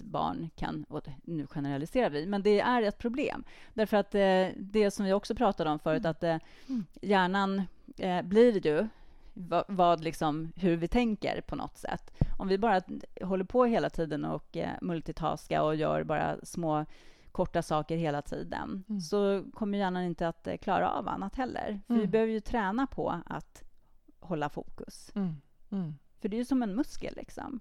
barn 0.00 0.50
kan, 0.56 0.84
och 0.88 1.08
nu 1.24 1.46
generaliserar 1.46 2.10
vi, 2.10 2.26
men 2.26 2.42
det 2.42 2.60
är 2.60 2.82
ett 2.82 2.98
problem. 2.98 3.44
Därför 3.74 3.96
att 3.96 4.14
eh, 4.14 4.48
det 4.56 4.90
som 4.90 5.06
vi 5.06 5.12
också 5.12 5.34
pratade 5.34 5.70
om 5.70 5.78
förut, 5.78 6.04
mm. 6.04 6.10
att 6.10 6.22
eh, 6.22 6.38
mm. 6.68 6.86
hjärnan 7.02 7.62
eh, 7.98 8.22
blir 8.22 8.66
ju 8.66 8.88
vad, 9.38 9.64
vad, 9.68 10.04
liksom, 10.04 10.52
hur 10.56 10.76
vi 10.76 10.88
tänker 10.88 11.40
på 11.40 11.56
något 11.56 11.76
sätt. 11.76 12.14
Om 12.38 12.48
vi 12.48 12.58
bara 12.58 12.82
håller 13.22 13.44
på 13.44 13.64
hela 13.64 13.90
tiden 13.90 14.24
och 14.24 14.56
eh, 14.56 14.70
multitaska 14.82 15.62
och 15.62 15.76
gör 15.76 16.04
bara 16.04 16.36
små 16.42 16.86
korta 17.32 17.62
saker 17.62 17.96
hela 17.96 18.22
tiden, 18.22 18.84
mm. 18.88 19.00
så 19.00 19.44
kommer 19.54 19.78
hjärnan 19.78 20.02
inte 20.02 20.28
att 20.28 20.46
eh, 20.46 20.56
klara 20.56 20.90
av 20.90 21.08
annat 21.08 21.36
heller. 21.36 21.80
För 21.86 21.94
vi 21.94 22.00
mm. 22.00 22.10
behöver 22.10 22.32
ju 22.32 22.40
träna 22.40 22.86
på 22.86 23.22
att 23.26 23.64
hålla 24.20 24.48
fokus. 24.48 25.12
Mm. 25.14 25.34
Mm. 25.70 25.94
För 26.20 26.28
det 26.28 26.36
är 26.36 26.38
ju 26.38 26.44
som 26.44 26.62
en 26.62 26.74
muskel 26.74 27.14
liksom 27.16 27.60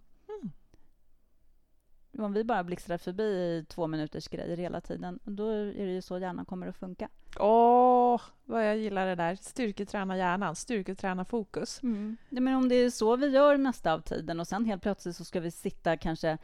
om 2.19 2.33
vi 2.33 2.43
bara 2.43 2.63
blixtrar 2.63 2.97
förbi 2.97 3.23
i 3.23 3.65
två 3.69 3.87
minuters 3.87 4.27
grejer 4.27 4.57
hela 4.57 4.81
tiden, 4.81 5.19
då 5.23 5.49
är 5.49 5.85
det 5.85 5.93
ju 5.93 6.01
så 6.01 6.19
hjärnan 6.19 6.45
kommer 6.45 6.67
att 6.67 6.75
funka. 6.75 7.09
Åh, 7.39 8.21
vad 8.45 8.67
jag 8.67 8.77
gillar 8.77 9.05
det 9.05 9.15
där. 9.15 9.35
Styrketräna 9.35 10.17
hjärnan, 10.17 10.55
styrketräna 10.55 11.25
fokus. 11.25 11.83
Mm. 11.83 12.17
Ja, 12.29 12.41
men 12.41 12.55
om 12.55 12.69
det 12.69 12.75
är 12.75 12.89
så 12.89 13.15
vi 13.15 13.27
gör 13.27 13.57
mesta 13.57 13.93
av 13.93 13.99
tiden 13.99 14.39
och 14.39 14.47
sen 14.47 14.65
helt 14.65 14.81
plötsligt 14.81 15.15
så 15.15 15.25
ska 15.25 15.39
vi 15.39 15.51
sitta 15.51 15.97
kanske 15.97 16.37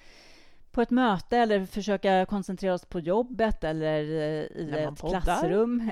på 0.72 0.82
ett 0.82 0.90
möte 0.90 1.38
eller 1.38 1.66
försöka 1.66 2.26
koncentrera 2.26 2.74
oss 2.74 2.86
på 2.86 3.00
jobbet 3.00 3.64
eller 3.64 4.04
eh, 4.04 4.44
i 4.44 4.72
ett 4.72 5.00
klassrum. 5.00 5.92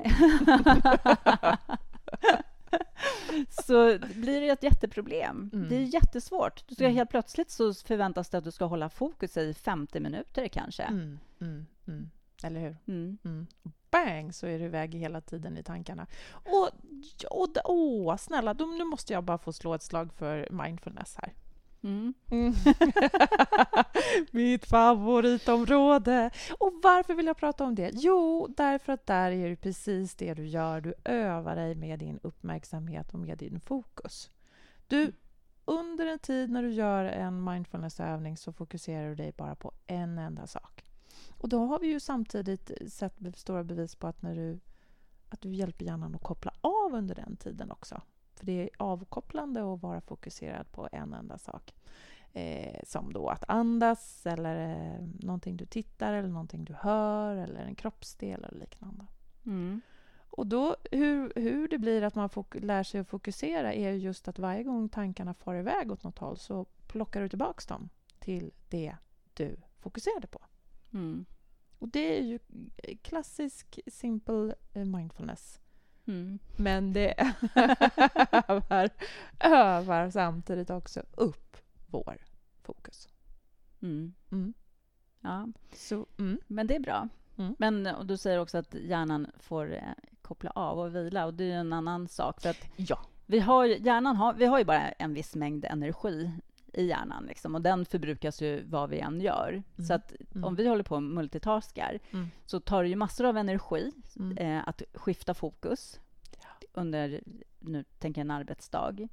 så 3.48 3.98
blir 3.98 4.40
det 4.40 4.48
ett 4.48 4.62
jätteproblem. 4.62 5.50
Mm. 5.52 5.68
Det 5.68 5.76
är 5.76 5.80
jättesvårt. 5.80 6.68
Du 6.68 6.74
ska 6.74 6.84
mm. 6.84 6.96
Helt 6.96 7.10
plötsligt 7.10 7.50
så 7.50 7.74
förväntas 7.74 8.30
det 8.30 8.38
att 8.38 8.44
du 8.44 8.50
ska 8.50 8.64
hålla 8.64 8.88
fokus 8.88 9.36
i 9.36 9.54
50 9.54 10.00
minuter 10.00 10.48
kanske. 10.48 10.82
Mm. 10.82 11.18
mm. 11.40 11.66
mm. 11.86 12.10
Eller 12.42 12.60
hur? 12.60 12.76
Mm. 12.86 13.46
Bang, 13.90 14.34
så 14.34 14.46
är 14.46 14.58
du 14.58 14.64
iväg 14.64 14.94
hela 14.94 15.20
tiden 15.20 15.58
i 15.58 15.62
tankarna. 15.62 16.06
Och, 16.30 16.70
och 17.30 17.48
åh, 17.64 18.16
snälla, 18.16 18.54
då, 18.54 18.64
nu 18.64 18.84
måste 18.84 19.12
jag 19.12 19.24
bara 19.24 19.38
få 19.38 19.52
slå 19.52 19.74
ett 19.74 19.82
slag 19.82 20.12
för 20.12 20.48
mindfulness 20.50 21.16
här. 21.16 21.32
Mm. 21.82 22.14
Mm. 22.30 22.54
Mitt 24.30 24.66
favoritområde! 24.66 26.30
Och 26.58 26.72
varför 26.82 27.14
vill 27.14 27.26
jag 27.26 27.36
prata 27.36 27.64
om 27.64 27.74
det? 27.74 27.90
Jo, 27.94 28.48
därför 28.56 28.92
att 28.92 29.06
där 29.06 29.30
är 29.30 29.48
det 29.50 29.56
precis 29.56 30.14
det 30.14 30.34
du 30.34 30.46
gör. 30.46 30.80
Du 30.80 30.94
övar 31.04 31.56
dig 31.56 31.74
med 31.74 31.98
din 31.98 32.18
uppmärksamhet 32.22 33.14
och 33.14 33.18
med 33.20 33.38
din 33.38 33.60
fokus. 33.60 34.30
Du, 34.86 35.12
under 35.64 36.06
en 36.06 36.18
tid 36.18 36.50
när 36.50 36.62
du 36.62 36.70
gör 36.70 37.04
en 37.04 37.44
mindfulnessövning 37.44 38.36
så 38.36 38.52
fokuserar 38.52 39.08
du 39.08 39.14
dig 39.14 39.32
bara 39.36 39.54
på 39.54 39.72
en 39.86 40.18
enda 40.18 40.46
sak. 40.46 40.84
Och 41.30 41.48
då 41.48 41.66
har 41.66 41.78
vi 41.78 41.86
ju 41.86 42.00
samtidigt 42.00 42.70
sett 42.92 43.14
stora 43.34 43.64
bevis 43.64 43.94
på 43.94 44.06
att, 44.06 44.22
när 44.22 44.34
du, 44.34 44.60
att 45.28 45.40
du 45.40 45.54
hjälper 45.54 45.84
hjärnan 45.84 46.14
att 46.14 46.22
koppla 46.22 46.52
av 46.60 46.94
under 46.94 47.14
den 47.14 47.36
tiden 47.36 47.70
också. 47.70 48.02
För 48.40 48.46
det 48.46 48.62
är 48.62 48.70
avkopplande 48.76 49.74
att 49.74 49.82
vara 49.82 50.00
fokuserad 50.00 50.72
på 50.72 50.88
en 50.92 51.14
enda 51.14 51.38
sak. 51.38 51.74
Eh, 52.32 52.80
som 52.84 53.12
då 53.12 53.28
att 53.28 53.44
andas 53.48 54.26
eller 54.26 54.68
eh, 54.68 55.06
någonting 55.20 55.56
du 55.56 55.66
tittar 55.66 56.12
eller 56.12 56.28
någonting 56.28 56.64
du 56.64 56.74
hör 56.74 57.36
eller 57.36 57.60
en 57.60 57.74
kroppsdel 57.74 58.44
eller 58.44 58.58
liknande. 58.58 59.06
Mm. 59.46 59.80
Och 60.30 60.46
då, 60.46 60.76
hur, 60.90 61.32
hur 61.36 61.68
det 61.68 61.78
blir 61.78 62.02
att 62.02 62.14
man 62.14 62.30
lär 62.52 62.82
sig 62.82 63.00
att 63.00 63.08
fokusera 63.08 63.74
är 63.74 63.92
just 63.92 64.28
att 64.28 64.38
varje 64.38 64.62
gång 64.62 64.88
tankarna 64.88 65.34
far 65.34 65.54
iväg 65.54 65.92
åt 65.92 66.04
något 66.04 66.18
håll 66.18 66.36
så 66.36 66.64
plockar 66.86 67.22
du 67.22 67.28
tillbaka 67.28 67.74
dem 67.74 67.88
till 68.18 68.52
det 68.68 68.96
du 69.34 69.56
fokuserade 69.78 70.26
på. 70.26 70.40
Mm. 70.92 71.24
Och 71.78 71.88
det 71.88 72.18
är 72.18 72.22
ju 72.22 72.38
klassisk 73.02 73.80
simple 73.86 74.54
eh, 74.72 74.84
mindfulness. 74.84 75.59
Mm. 76.10 76.38
Men 76.56 76.92
det 76.92 77.14
övar, 78.48 78.90
övar 79.40 80.10
samtidigt 80.10 80.70
också 80.70 81.02
upp 81.14 81.56
vår 81.86 82.16
fokus. 82.62 83.08
Mm. 83.82 84.14
Mm. 84.32 84.54
Ja, 85.20 85.48
Så, 85.72 86.06
mm. 86.18 86.40
men 86.46 86.66
det 86.66 86.76
är 86.76 86.80
bra. 86.80 87.08
Mm. 87.38 87.56
Men 87.58 87.86
och 87.86 88.06
du 88.06 88.16
säger 88.16 88.38
också 88.38 88.58
att 88.58 88.74
hjärnan 88.74 89.26
får 89.38 89.74
eh, 89.74 89.82
koppla 90.22 90.50
av 90.50 90.78
och 90.78 90.94
vila. 90.94 91.26
Och 91.26 91.34
det 91.34 91.52
är 91.52 91.58
en 91.58 91.72
annan 91.72 92.08
sak. 92.08 92.40
För 92.40 92.48
att 92.48 92.66
ja. 92.76 92.98
vi, 93.26 93.40
har, 93.40 93.66
hjärnan 93.66 94.16
har, 94.16 94.34
vi 94.34 94.46
har 94.46 94.58
ju 94.58 94.64
bara 94.64 94.88
en 94.88 95.14
viss 95.14 95.34
mängd 95.34 95.64
energi 95.64 96.30
i 96.74 96.86
hjärnan. 96.86 97.24
Liksom, 97.26 97.54
och 97.54 97.62
den 97.62 97.84
förbrukas 97.84 98.42
ju 98.42 98.64
vad 98.66 98.90
vi 98.90 98.98
än 98.98 99.20
gör. 99.20 99.48
Mm. 99.48 99.86
Så 99.86 99.94
att 99.94 100.12
mm. 100.34 100.44
om 100.44 100.54
vi 100.54 100.68
håller 100.68 100.84
på 100.84 100.94
och 100.94 101.02
multitaskar 101.02 101.98
mm. 102.10 102.30
så 102.46 102.60
tar 102.60 102.82
det 102.82 102.88
ju 102.88 102.96
massor 102.96 103.24
av 103.24 103.36
energi 103.36 103.92
mm. 104.18 104.38
eh, 104.38 104.68
att 104.68 104.82
skifta 104.94 105.34
fokus 105.34 106.00
under, 106.72 107.20
nu 107.58 107.84
tänker 107.98 108.20
jag 108.20 108.24
en 108.24 108.30
arbetsdag. 108.30 109.08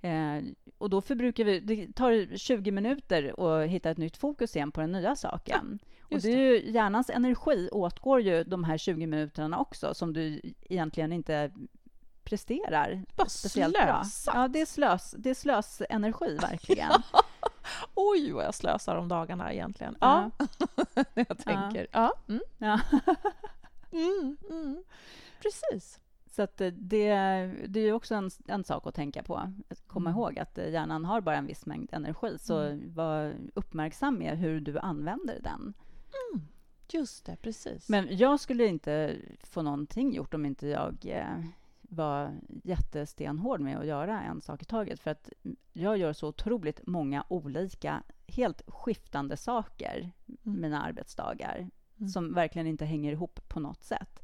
Eh, 0.00 0.42
och 0.78 0.90
då 0.90 1.00
förbrukar 1.00 1.44
vi, 1.44 1.60
det 1.60 1.92
tar 1.92 2.36
20 2.36 2.70
minuter 2.70 3.34
att 3.62 3.68
hitta 3.68 3.90
ett 3.90 3.98
nytt 3.98 4.16
fokus 4.16 4.56
igen 4.56 4.72
på 4.72 4.80
den 4.80 4.92
nya 4.92 5.16
saken. 5.16 5.78
Ja, 6.08 6.16
och 6.16 6.22
det 6.22 6.32
är 6.32 6.38
ju, 6.38 6.70
hjärnans 6.70 7.10
energi 7.10 7.68
åtgår 7.72 8.20
ju 8.20 8.44
de 8.44 8.64
här 8.64 8.78
20 8.78 9.06
minuterna 9.06 9.58
också, 9.58 9.94
som 9.94 10.12
du 10.12 10.40
egentligen 10.60 11.12
inte 11.12 11.50
presterar 12.24 13.02
Bara 13.16 13.28
speciellt 13.28 13.74
bra. 13.74 14.04
Ja, 14.26 14.48
det 14.48 14.60
är, 14.60 14.66
slös, 14.66 15.14
det 15.18 15.30
är 15.30 15.34
slösenergi, 15.34 16.36
verkligen. 16.40 16.92
Oj, 17.94 18.32
vad 18.32 18.44
jag 18.44 18.54
slösar 18.54 18.96
om 18.96 19.08
dagarna 19.08 19.52
egentligen. 19.52 19.96
Ja, 20.00 20.30
när 20.94 21.26
jag 21.28 21.38
tänker. 21.38 21.86
Ja. 21.92 22.12
ja. 22.26 22.34
Mm. 22.34 22.42
ja. 22.58 22.80
mm, 23.98 24.36
mm. 24.50 24.84
Precis. 25.42 26.00
Så 26.30 26.42
att 26.42 26.56
det, 26.56 26.70
det 27.68 27.80
är 27.80 27.92
också 27.92 28.14
en, 28.14 28.30
en 28.46 28.64
sak 28.64 28.86
att 28.86 28.94
tänka 28.94 29.22
på. 29.22 29.52
Komma 29.86 30.10
mm. 30.10 30.18
ihåg 30.18 30.38
att 30.38 30.58
hjärnan 30.58 31.04
har 31.04 31.20
bara 31.20 31.36
en 31.36 31.46
viss 31.46 31.66
mängd 31.66 31.88
energi. 31.92 32.38
Så 32.38 32.58
mm. 32.58 32.94
var 32.94 33.34
uppmärksam 33.54 34.18
med 34.18 34.38
hur 34.38 34.60
du 34.60 34.78
använder 34.78 35.40
den. 35.40 35.74
Mm. 36.32 36.46
Just 36.92 37.26
det, 37.26 37.36
precis. 37.36 37.88
Men 37.88 38.16
jag 38.16 38.40
skulle 38.40 38.66
inte 38.66 39.16
få 39.40 39.62
någonting 39.62 40.14
gjort 40.14 40.34
om 40.34 40.46
inte 40.46 40.66
jag 40.68 40.96
eh, 41.04 41.44
var 41.92 42.40
jättestenhård 42.64 43.60
med 43.60 43.78
att 43.78 43.86
göra 43.86 44.22
en 44.22 44.40
sak 44.40 44.62
i 44.62 44.64
taget. 44.64 45.00
För 45.00 45.10
att 45.10 45.28
jag 45.72 45.98
gör 45.98 46.12
så 46.12 46.28
otroligt 46.28 46.86
många 46.86 47.24
olika, 47.28 48.02
helt 48.26 48.62
skiftande 48.66 49.36
saker 49.36 50.10
mm. 50.44 50.60
mina 50.60 50.82
arbetsdagar 50.82 51.70
mm. 51.98 52.08
som 52.08 52.34
verkligen 52.34 52.66
inte 52.66 52.84
hänger 52.84 53.12
ihop 53.12 53.48
på 53.48 53.60
något 53.60 53.82
sätt 53.82 54.22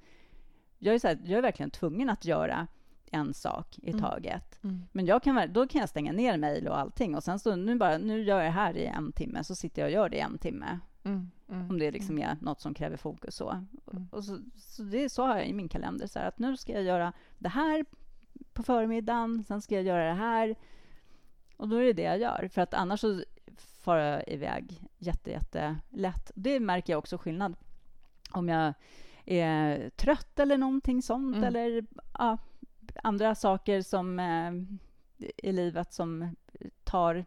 jag 0.79 0.95
är, 0.95 0.99
så 0.99 1.09
här, 1.09 1.19
jag 1.25 1.39
är 1.39 1.43
verkligen 1.43 1.71
tvungen 1.71 2.11
att 2.11 2.25
göra 2.25 2.67
en 3.11 3.35
sak 3.35 3.79
i 3.79 3.91
mm. 3.91 4.03
taget. 4.03 4.65
Mm. 4.65 4.83
Men 4.93 5.07
jag 5.07 5.23
kan, 5.23 5.53
då 5.53 5.67
kan 5.67 5.81
jag 5.81 5.89
stänga 5.89 6.13
ner 6.13 6.37
mejl 6.37 6.69
och 6.69 6.79
allting 6.79 7.17
och 7.17 7.25
sen 7.25 7.39
så 7.39 7.57
nu, 7.57 7.75
bara, 7.75 7.99
nu 7.99 8.23
gör 8.23 8.37
jag 8.37 8.47
det 8.47 8.51
här 8.51 8.77
i 8.77 8.87
en 8.87 9.13
timme, 9.13 9.45
så 9.45 9.55
sitter 9.55 9.83
jag 9.83 9.87
och 9.87 9.93
gör 9.93 10.09
det 10.09 10.17
i 10.17 10.21
en 10.21 10.39
timme. 10.39 10.79
Mm. 11.05 11.31
mm 11.49 11.71
Om 11.71 11.79
det 11.79 11.91
liksom 11.91 12.19
mm. 12.19 12.29
är 12.29 12.37
något 12.41 12.61
som 12.61 12.75
kräver 12.75 12.97
fokus. 12.97 13.35
Så. 13.35 13.51
Mm. 13.51 14.09
Och 14.11 14.25
så, 14.25 14.39
så, 14.57 14.83
det, 14.83 15.09
så 15.09 15.27
har 15.27 15.37
jag 15.37 15.47
i 15.49 15.53
min 15.53 15.69
kalender, 15.69 16.07
så 16.07 16.19
att 16.19 16.39
nu 16.39 16.57
ska 16.57 16.73
jag 16.73 16.83
göra 16.83 17.13
det 17.39 17.49
här 17.49 17.85
på 18.53 18.63
förmiddagen, 18.63 19.45
sen 19.45 19.63
ska 19.63 19.75
jag 19.75 19.85
göra 19.85 20.09
det 20.09 20.19
här. 20.19 20.55
Och 21.57 21.69
då 21.69 21.77
är 21.77 21.85
det 21.85 21.93
det 21.93 22.03
jag 22.03 22.19
gör, 22.19 22.49
för 22.53 22.63
att 22.63 22.75
annars 22.75 23.01
så 23.01 23.23
far 23.57 23.97
jag 23.97 24.29
iväg 24.29 24.89
jätte, 24.99 25.31
jätte 25.31 25.77
lätt. 25.89 26.31
Det 26.35 26.61
märker 26.61 26.93
jag 26.93 26.99
också 26.99 27.19
skillnad 27.19 27.57
om 28.31 28.49
jag 28.49 28.75
är 29.25 29.91
trött 29.91 30.39
eller 30.39 30.59
någonting 30.59 31.03
sånt. 31.03 31.37
Mm. 31.37 31.49
Eller 31.49 31.87
ja, 32.19 32.39
andra 33.03 33.35
saker 33.35 33.83
som 33.83 34.19
eh, 34.19 34.53
i 35.37 35.53
livet 35.53 35.93
som 35.93 36.37
tar 36.85 37.25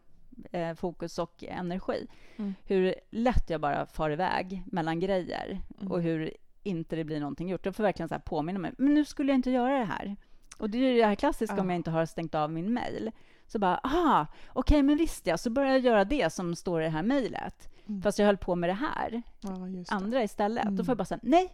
eh, 0.52 0.74
fokus 0.74 1.18
och 1.18 1.44
energi. 1.44 2.06
Mm. 2.36 2.54
Hur 2.64 2.94
lätt 3.10 3.50
jag 3.50 3.60
bara 3.60 3.86
far 3.86 4.10
iväg 4.10 4.62
mellan 4.66 5.00
grejer 5.00 5.60
mm. 5.80 5.92
och 5.92 6.02
hur 6.02 6.32
inte 6.62 6.96
det 6.96 7.04
blir 7.04 7.20
någonting 7.20 7.48
gjort. 7.48 7.66
Jag 7.66 7.76
får 7.76 7.82
verkligen 7.82 8.08
så 8.08 8.18
påminna 8.18 8.58
mig. 8.58 8.72
Men 8.78 8.94
nu 8.94 9.04
skulle 9.04 9.32
jag 9.32 9.38
inte 9.38 9.50
göra 9.50 9.78
det 9.78 9.84
här. 9.84 10.16
Och 10.58 10.70
det 10.70 10.78
är 10.78 10.96
det 10.96 11.06
här 11.06 11.14
klassiska 11.14 11.60
om 11.60 11.70
jag 11.70 11.76
inte 11.76 11.90
har 11.90 12.06
stängt 12.06 12.34
av 12.34 12.50
min 12.50 12.74
mail. 12.74 13.10
Så 13.46 13.58
bara, 13.58 13.76
aha, 13.76 14.26
okej, 14.48 14.60
okay, 14.60 14.82
men 14.82 14.96
visst 14.96 15.26
ja, 15.26 15.38
så 15.38 15.50
börjar 15.50 15.70
jag 15.70 15.80
göra 15.80 16.04
det 16.04 16.32
som 16.32 16.56
står 16.56 16.80
i 16.80 16.84
det 16.84 16.90
här 16.90 17.02
mejlet. 17.02 17.68
Mm. 17.86 18.02
Fast 18.02 18.18
jag 18.18 18.26
höll 18.26 18.36
på 18.36 18.54
med 18.54 18.70
det 18.70 18.74
här, 18.74 19.22
ja, 19.40 19.50
det. 19.50 19.92
andra 19.92 20.22
istället. 20.22 20.64
Mm. 20.64 20.76
Då 20.76 20.84
får 20.84 20.90
jag 20.90 20.98
bara 20.98 21.04
säga, 21.04 21.20
nej, 21.22 21.52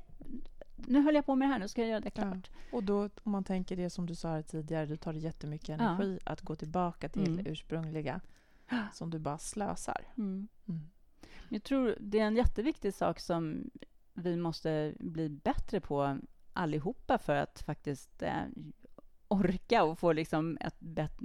nu 0.76 1.00
höll 1.00 1.14
jag 1.14 1.26
på 1.26 1.35
med 1.35 1.49
det 1.49 1.52
här, 1.52 1.58
nu 1.58 1.68
ska 1.68 1.80
jag 1.80 1.90
göra 1.90 2.00
det 2.00 2.11
klart. 2.11 2.50
Ja. 2.50 2.76
Och 2.76 2.85
då, 2.85 3.08
om 3.23 3.32
man 3.32 3.44
tänker 3.44 3.76
det 3.76 3.90
som 3.90 4.06
du 4.06 4.14
sa 4.14 4.42
tidigare, 4.42 4.87
då 4.87 4.97
tar 4.97 5.12
det 5.12 5.18
jättemycket 5.18 5.80
energi 5.80 6.18
ja. 6.25 6.32
att 6.32 6.40
gå 6.40 6.54
tillbaka 6.54 7.08
till 7.08 7.32
mm. 7.32 7.47
ursprungliga, 7.47 8.20
som 8.92 9.10
du 9.10 9.18
bara 9.18 9.38
slösar. 9.38 10.06
Mm. 10.16 10.48
Mm. 10.68 10.90
Jag 11.48 11.62
tror 11.62 11.96
det 12.00 12.20
är 12.20 12.25
en 12.25 12.37
jätteviktig 12.37 12.94
sak 12.94 13.20
som 13.20 13.70
vi 14.14 14.37
måste 14.37 14.94
bli 14.98 15.28
bättre 15.28 15.80
på 15.80 16.18
allihopa 16.52 17.18
för 17.18 17.37
att 17.37 17.62
faktiskt 17.62 18.22
eh, 18.22 18.42
orka 19.28 19.84
och 19.84 19.98
få 19.98 20.12
liksom 20.12 20.58
ett, 20.60 20.76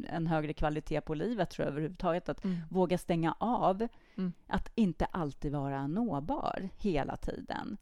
en 0.07 0.27
högre 0.27 0.53
kvalitet 0.53 1.01
på 1.01 1.13
livet, 1.13 1.50
tror 1.50 1.65
jag 1.65 1.71
överhuvudtaget. 1.71 2.29
Att 2.29 2.43
mm. 2.43 2.59
våga 2.69 2.97
stänga 2.97 3.35
av. 3.39 3.88
Mm. 4.15 4.33
Att 4.47 4.71
inte 4.75 5.05
alltid 5.05 5.51
vara 5.51 5.88
nåbar 5.88 6.69
hela 6.77 7.15
tiden. 7.15 7.77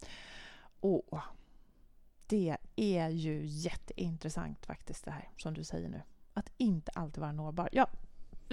Åh, 0.81 1.23
det 2.27 2.57
är 2.75 3.09
ju 3.09 3.41
jätteintressant 3.45 4.65
faktiskt 4.65 5.05
det 5.05 5.11
här 5.11 5.29
som 5.37 5.53
du 5.53 5.63
säger 5.63 5.89
nu. 5.89 6.01
Att 6.33 6.51
inte 6.57 6.91
alltid 6.91 7.21
vara 7.21 7.31
nåbar. 7.31 7.69
Ja, 7.71 7.89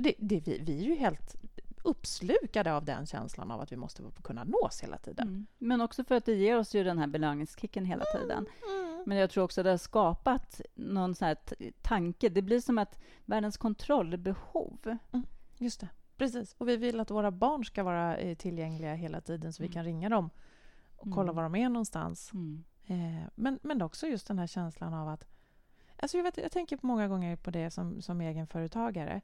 det, 0.03 0.15
det, 0.19 0.41
vi, 0.41 0.59
vi 0.59 0.79
är 0.79 0.85
ju 0.85 0.95
helt 0.95 1.37
uppslukade 1.85 2.75
av 2.75 2.85
den 2.85 3.07
känslan 3.07 3.51
av 3.51 3.61
att 3.61 3.73
vi 3.73 3.77
måste 3.77 4.03
kunna 4.23 4.45
nås 4.45 4.81
hela 4.83 4.99
tiden. 4.99 5.29
Mm. 5.29 5.47
Men 5.59 5.81
också 5.81 6.05
för 6.05 6.15
att 6.15 6.25
det 6.25 6.35
ger 6.35 6.59
oss 6.59 6.75
ju 6.75 6.85
den 6.85 6.99
här 6.99 7.07
belöningskicken 7.07 7.85
hela 7.85 8.05
mm, 8.05 8.23
tiden. 8.23 8.47
Mm. 8.69 9.03
Men 9.07 9.19
jag 9.19 9.31
tror 9.31 9.45
också 9.45 9.61
att 9.61 9.65
det 9.65 9.71
har 9.71 9.77
skapat 9.77 10.61
någon 10.75 11.15
sån 11.15 11.29
här 11.29 11.37
tanke. 11.83 12.29
Det 12.29 12.43
blir 12.43 12.61
som 12.61 12.79
att 12.79 12.99
världens 13.25 13.57
kontrollbehov. 13.57 14.97
Mm, 15.13 15.27
just 15.57 15.81
det, 15.81 15.89
precis. 16.17 16.55
Och 16.59 16.69
vi 16.69 16.77
vill 16.77 17.01
att 17.01 17.11
våra 17.11 17.31
barn 17.31 17.65
ska 17.65 17.83
vara 17.83 18.17
eh, 18.17 18.37
tillgängliga 18.37 18.95
hela 18.95 19.21
tiden 19.21 19.53
så 19.53 19.63
vi 19.63 19.67
mm. 19.67 19.75
kan 19.75 19.85
ringa 19.85 20.09
dem 20.09 20.31
och 20.97 21.13
kolla 21.15 21.33
mm. 21.33 21.37
var 21.37 21.43
de 21.43 21.55
är 21.55 21.69
någonstans. 21.69 22.33
Eh, 22.87 23.29
men, 23.35 23.59
men 23.63 23.83
också 23.83 24.07
just 24.07 24.27
den 24.27 24.39
här 24.39 24.47
känslan 24.47 24.95
av 24.95 25.09
att... 25.09 25.27
Alltså 25.97 26.17
jag, 26.17 26.25
vet, 26.25 26.37
jag 26.37 26.53
tänker 26.53 26.79
många 26.83 27.09
gånger 27.09 27.37
på 27.37 27.51
det 27.51 27.71
som, 27.71 28.03
som 28.03 28.21
egenföretagare. 28.21 29.15
Eh, 29.15 29.23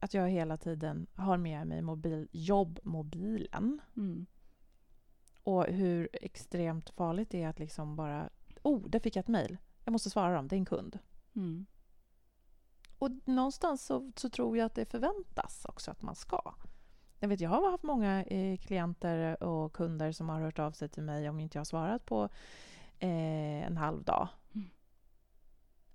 att 0.00 0.14
jag 0.14 0.28
hela 0.28 0.56
tiden 0.56 1.06
har 1.14 1.36
med 1.36 1.66
mig 1.66 1.82
mobil, 1.82 2.28
jobbmobilen. 2.32 3.80
Mm. 3.96 4.26
Och 5.42 5.66
hur 5.66 6.08
extremt 6.12 6.90
farligt 6.90 7.30
det 7.30 7.42
är 7.42 7.48
att 7.48 7.58
liksom 7.58 7.96
bara... 7.96 8.30
Oh, 8.62 8.88
där 8.88 9.00
fick 9.00 9.16
jag 9.16 9.22
ett 9.22 9.28
mejl. 9.28 9.58
Jag 9.84 9.92
måste 9.92 10.10
svara 10.10 10.34
dem, 10.34 10.48
det 10.48 10.56
är 10.56 10.58
en 10.58 10.64
kund. 10.64 10.98
Mm. 11.34 11.66
Och 12.98 13.10
någonstans 13.24 13.84
så, 13.84 14.12
så, 14.16 14.28
tror 14.28 14.56
jag 14.58 14.66
att 14.66 14.74
det 14.74 14.84
förväntas 14.84 15.64
också 15.64 15.90
att 15.90 16.02
man 16.02 16.14
ska. 16.14 16.54
jag, 17.18 17.28
vet, 17.28 17.40
jag 17.40 17.50
har 17.50 17.70
haft 17.70 17.82
många 17.82 18.24
eh, 18.24 18.58
klienter 18.58 19.42
och 19.42 19.72
kunder 19.72 20.12
som 20.12 20.28
har 20.28 20.40
hört 20.40 20.58
av 20.58 20.72
sig 20.72 20.88
till 20.88 21.02
mig 21.02 21.28
om 21.28 21.40
inte 21.40 21.58
jag 21.58 21.60
har 21.60 21.64
svarat 21.64 22.06
på 22.06 22.28
eh, 22.98 23.66
en 23.66 23.76
halv 23.76 24.02
dag. 24.02 24.28
Mm. 24.54 24.70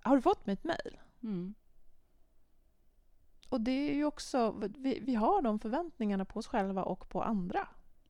Har 0.00 0.16
du 0.16 0.22
fått 0.22 0.46
mitt 0.46 0.64
mejl? 0.64 0.98
Mm. 1.22 1.54
Och 3.48 3.60
det 3.60 3.90
är 3.90 3.94
ju 3.94 4.04
också... 4.04 4.50
Vi, 4.76 5.00
vi 5.02 5.14
har 5.14 5.42
de 5.42 5.58
förväntningarna 5.58 6.24
på 6.24 6.38
oss 6.38 6.46
själva 6.46 6.82
och 6.82 7.08
på 7.08 7.22
andra. 7.22 7.68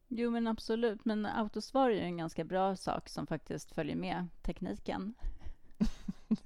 Jo, 0.08 0.30
men 0.30 0.46
absolut. 0.46 1.04
Men 1.04 1.26
autosvar 1.26 1.90
är 1.90 2.02
en 2.02 2.16
ganska 2.16 2.44
bra 2.44 2.76
sak 2.76 3.08
som 3.08 3.26
faktiskt 3.26 3.72
följer 3.72 3.96
med 3.96 4.26
tekniken. 4.42 5.14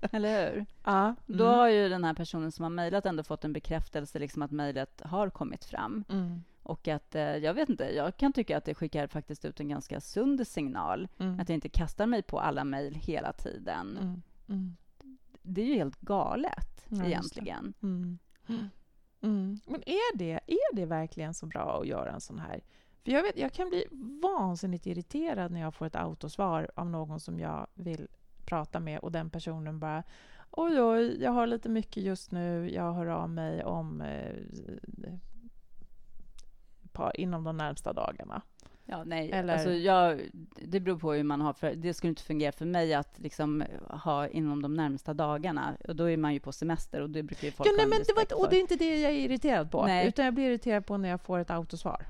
Eller 0.00 0.50
hur? 0.50 0.66
Ja. 0.84 1.04
Mm. 1.04 1.16
Då 1.26 1.46
har 1.46 1.68
ju 1.68 1.88
den 1.88 2.04
här 2.04 2.14
personen 2.14 2.52
som 2.52 2.62
har 2.62 2.70
mejlat 2.70 3.06
ändå 3.06 3.22
fått 3.22 3.44
en 3.44 3.52
bekräftelse 3.52 4.18
liksom 4.18 4.42
att 4.42 4.50
mejlet 4.50 5.00
har 5.04 5.30
kommit 5.30 5.64
fram. 5.64 6.04
Mm. 6.08 6.42
Och 6.62 6.88
att, 6.88 7.14
eh, 7.14 7.22
jag 7.22 7.54
vet 7.54 7.68
inte, 7.68 7.84
jag 7.84 8.16
kan 8.16 8.32
tycka 8.32 8.56
att 8.56 8.64
det 8.64 8.74
skickar 8.74 9.06
faktiskt 9.06 9.44
ut 9.44 9.60
en 9.60 9.68
ganska 9.68 10.00
sund 10.00 10.46
signal. 10.46 11.08
Mm. 11.18 11.40
Att 11.40 11.48
jag 11.48 11.56
inte 11.56 11.68
kastar 11.68 12.06
mig 12.06 12.22
på 12.22 12.40
alla 12.40 12.64
mejl 12.64 12.94
hela 12.94 13.32
tiden. 13.32 13.98
Mm. 14.00 14.22
Mm. 14.48 14.76
Det 15.42 15.60
är 15.60 15.66
ju 15.66 15.74
helt 15.74 16.00
galet 16.00 16.75
ja, 16.88 17.04
egentligen. 17.04 17.74
Mm. 17.82 18.18
Men 19.66 19.82
är 19.86 20.16
det, 20.16 20.40
är 20.46 20.76
det 20.76 20.86
verkligen 20.86 21.34
så 21.34 21.46
bra 21.46 21.80
att 21.80 21.86
göra 21.86 22.12
en 22.12 22.20
sån 22.20 22.38
här 22.38 22.60
för 23.06 23.12
jag, 23.12 23.22
vet, 23.22 23.38
jag 23.38 23.52
kan 23.52 23.68
bli 23.68 23.86
vansinnigt 24.22 24.86
irriterad 24.86 25.52
när 25.52 25.60
jag 25.60 25.74
får 25.74 25.86
ett 25.86 25.96
autosvar 25.96 26.70
av 26.74 26.90
någon 26.90 27.20
som 27.20 27.40
jag 27.40 27.66
vill 27.74 28.08
prata 28.44 28.80
med 28.80 28.98
och 28.98 29.12
den 29.12 29.30
personen 29.30 29.78
bara 29.78 30.02
Oj, 30.50 30.80
oj, 30.80 31.22
jag 31.22 31.30
har 31.30 31.46
lite 31.46 31.68
mycket 31.68 32.02
just 32.02 32.30
nu. 32.30 32.70
Jag 32.70 32.92
hör 32.92 33.06
av 33.06 33.30
mig 33.30 33.64
om 33.64 34.00
eh, 34.00 34.34
par, 36.92 37.20
inom 37.20 37.44
de 37.44 37.56
närmsta 37.56 37.92
dagarna. 37.92 38.42
Ja, 38.88 39.04
nej, 39.04 39.30
Eller... 39.32 39.52
alltså 39.52 39.70
jag, 39.72 40.20
det 40.62 40.80
beror 40.80 40.98
på 40.98 41.12
hur 41.12 41.22
man 41.22 41.40
har 41.40 41.52
för, 41.52 41.74
Det 41.74 41.94
skulle 41.94 42.08
inte 42.08 42.22
fungera 42.22 42.52
för 42.52 42.64
mig 42.64 42.94
att 42.94 43.18
liksom 43.18 43.64
ha 43.88 44.28
inom 44.28 44.62
de 44.62 44.74
närmsta 44.74 45.14
dagarna. 45.14 45.76
Och 45.88 45.96
då 45.96 46.10
är 46.10 46.16
man 46.16 46.34
ju 46.34 46.40
på 46.40 46.52
semester 46.52 47.00
och 47.00 47.10
det 47.10 47.22
brukar 47.22 47.46
ju 47.46 47.52
folk 47.52 47.68
ja, 47.68 47.72
nej, 47.76 47.86
men 47.86 47.98
det 48.06 48.12
var, 48.12 48.40
Och 48.40 48.50
det 48.50 48.56
är 48.56 48.60
inte 48.60 48.76
det 48.76 49.00
jag 49.00 49.12
är 49.12 49.16
irriterad 49.16 49.70
på, 49.70 49.86
nej. 49.86 50.08
utan 50.08 50.24
jag 50.24 50.34
blir 50.34 50.44
irriterad 50.44 50.86
på 50.86 50.96
när 50.96 51.08
jag 51.08 51.20
får 51.20 51.38
ett 51.38 51.50
autosvar. 51.50 52.06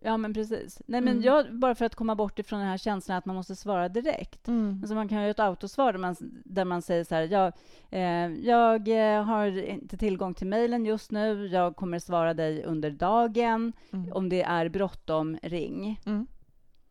Ja, 0.00 0.16
men 0.16 0.34
precis. 0.34 0.82
Nej, 0.86 1.00
men 1.00 1.12
mm. 1.12 1.24
jag, 1.24 1.58
bara 1.58 1.74
för 1.74 1.84
att 1.84 1.94
komma 1.94 2.14
bort 2.14 2.38
ifrån 2.38 2.58
den 2.58 2.68
här 2.68 2.78
känslan 2.78 3.18
att 3.18 3.26
man 3.26 3.36
måste 3.36 3.56
svara 3.56 3.88
direkt. 3.88 4.48
Mm. 4.48 4.78
Alltså 4.82 4.94
man 4.94 5.08
kan 5.08 5.24
ju 5.24 5.30
ett 5.30 5.40
autosvar 5.40 5.92
där 5.92 5.98
man, 5.98 6.16
där 6.44 6.64
man 6.64 6.82
säger 6.82 7.04
så 7.04 7.14
här, 7.14 7.22
jag, 7.22 7.52
eh, 7.90 8.32
jag 8.48 8.88
eh, 8.88 9.22
har 9.22 9.46
inte 9.58 9.96
tillgång 9.96 10.34
till 10.34 10.46
mejlen 10.46 10.86
just 10.86 11.10
nu, 11.10 11.46
jag 11.46 11.76
kommer 11.76 11.98
svara 11.98 12.34
dig 12.34 12.64
under 12.64 12.90
dagen. 12.90 13.72
Mm. 13.92 14.12
Om 14.12 14.28
det 14.28 14.42
är 14.42 14.68
bråttom, 14.68 15.38
ring. 15.42 16.00
Mm. 16.06 16.26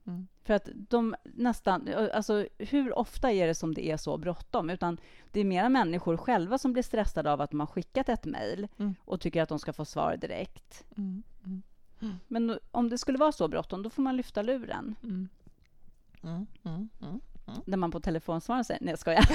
Mm. 0.08 0.28
För 0.44 0.54
att 0.54 0.70
de 0.74 1.16
nästan, 1.24 1.90
alltså 2.14 2.46
hur 2.58 2.98
ofta 2.98 3.32
är 3.32 3.48
det 3.48 3.56
som 3.56 3.74
det 3.74 3.92
är 3.92 3.98
så 3.98 4.18
bråttom? 4.18 4.70
Utan 4.70 4.98
det 5.32 5.40
är 5.40 5.46
mera 5.46 5.70
människor 5.70 6.18
själva 6.18 6.58
som 6.58 6.74
blir 6.74 6.84
stressade 6.84 7.32
av 7.32 7.42
att 7.42 7.52
de 7.52 7.60
har 7.60 7.68
skickat 7.68 8.10
ett 8.10 8.26
mejl 8.26 8.68
mm. 8.80 8.96
och 9.06 9.22
tycker 9.22 9.42
att 9.42 9.50
de 9.50 9.60
ska 9.60 9.74
få 9.74 9.86
svar 9.86 10.18
direkt. 10.18 10.84
Mm. 10.98 11.24
Mm. 12.02 12.16
Men 12.28 12.60
om 12.72 12.90
det 12.90 12.98
skulle 12.98 13.18
vara 13.18 13.32
så 13.32 13.48
bråttom, 13.48 13.84
då 13.84 13.90
får 13.90 14.02
man 14.02 14.18
lyfta 14.18 14.42
luren. 14.42 14.96
Mm. 15.04 15.30
Mm, 16.24 16.48
mm, 16.64 16.90
mm, 17.02 17.22
mm. 17.48 17.62
Där 17.66 17.78
man 17.78 17.92
på 17.92 18.00
telefonsvararen 18.00 18.66
säger, 18.66 18.82
nej 18.84 18.92
jag 18.92 19.00
skojar. 19.00 19.26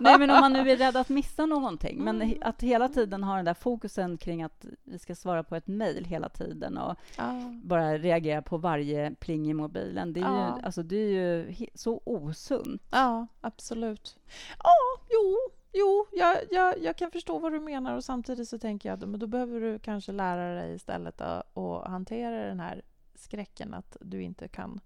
nej 0.02 0.18
men 0.18 0.30
om 0.30 0.40
man 0.40 0.52
nu 0.52 0.70
är 0.70 0.76
rädd 0.76 0.96
att 0.96 1.08
missa 1.08 1.46
någonting. 1.46 2.04
Men 2.04 2.34
att 2.40 2.62
hela 2.62 2.88
tiden 2.88 3.22
ha 3.24 3.36
den 3.36 3.44
där 3.44 3.54
fokusen 3.54 4.18
kring 4.18 4.42
att 4.42 4.66
vi 4.84 4.98
ska 4.98 5.14
svara 5.14 5.42
på 5.42 5.56
ett 5.56 5.66
mejl 5.66 6.04
hela 6.04 6.28
tiden 6.28 6.78
och 6.78 6.96
ah. 7.16 7.32
bara 7.62 7.98
reagera 7.98 8.42
på 8.42 8.56
varje 8.56 9.14
pling 9.20 9.50
i 9.50 9.54
mobilen. 9.54 10.12
Det 10.12 10.20
är, 10.20 10.24
ah. 10.24 10.56
ju, 10.56 10.64
alltså, 10.64 10.82
det 10.82 10.96
är 10.96 11.10
ju 11.10 11.54
så 11.74 12.00
osunt. 12.04 12.82
Ja, 12.90 13.26
absolut. 13.40 14.16
Ja, 14.62 14.74
jo, 15.10 15.36
Jo, 15.78 16.06
jag, 16.12 16.36
jag, 16.50 16.78
jag 16.78 16.96
kan 16.96 17.10
förstå 17.10 17.38
vad 17.38 17.52
du 17.52 17.60
menar 17.60 17.96
och 17.96 18.04
samtidigt 18.04 18.48
så 18.48 18.58
tänker 18.58 18.88
jag 18.88 19.04
att 19.04 19.20
då 19.20 19.26
behöver 19.26 19.60
du 19.60 19.78
kanske 19.78 20.12
lära 20.12 20.54
dig 20.54 20.74
istället 20.74 21.20
att, 21.20 21.86
hantera 21.86 22.46
den 22.46 22.60
här 22.60 22.82
skräcken 23.14 23.74
att 23.74 23.96
du 24.00 24.22
inte 24.22 24.48
kan 24.48 24.80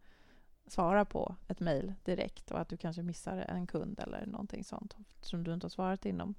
svara 0.67 1.05
på 1.05 1.37
ett 1.49 1.61
mejl 1.61 1.95
direkt 2.05 2.51
och 2.51 2.61
att 2.61 2.69
du 2.69 2.77
kanske 2.77 3.03
missar 3.03 3.37
en 3.37 3.67
kund 3.67 4.01
eller 4.01 4.27
någonting 4.27 4.65
sånt 4.65 4.97
som 5.21 5.45
du 5.45 5.55
inte 5.55 5.65
har 5.65 5.71
svarat 5.71 6.07
inom 6.07 6.35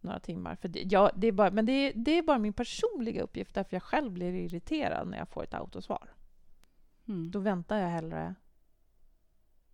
några 0.00 0.20
timmar. 0.20 0.56
För 0.56 0.68
det, 0.68 0.82
ja, 0.82 1.10
det 1.16 1.26
är 1.26 1.32
bara, 1.32 1.50
men 1.50 1.66
det 1.66 1.72
är, 1.72 1.92
det 1.96 2.18
är 2.18 2.22
bara 2.22 2.38
min 2.38 2.52
personliga 2.52 3.22
uppgift 3.22 3.54
därför 3.54 3.76
jag 3.76 3.82
själv 3.82 4.12
blir 4.12 4.34
irriterad 4.34 5.08
när 5.08 5.18
jag 5.18 5.28
får 5.28 5.44
ett 5.44 5.54
autosvar. 5.54 6.14
Mm. 7.08 7.30
Då 7.30 7.38
väntar 7.38 7.78
jag 7.78 7.88
hellre 7.88 8.34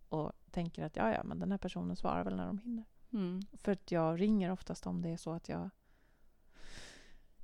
och 0.09 0.31
tänker 0.51 0.85
att 0.85 0.95
ja, 0.95 1.13
ja, 1.13 1.23
men 1.23 1.39
den 1.39 1.51
här 1.51 1.57
personen 1.57 1.95
svarar 1.95 2.23
väl 2.23 2.35
när 2.35 2.47
de 2.47 2.57
hinner. 2.57 2.85
Mm. 3.13 3.41
För 3.53 3.71
att 3.71 3.91
jag 3.91 4.21
ringer 4.21 4.51
oftast 4.51 4.87
om 4.87 5.01
det 5.01 5.09
är 5.09 5.17
så 5.17 5.31
att 5.31 5.49
jag 5.49 5.69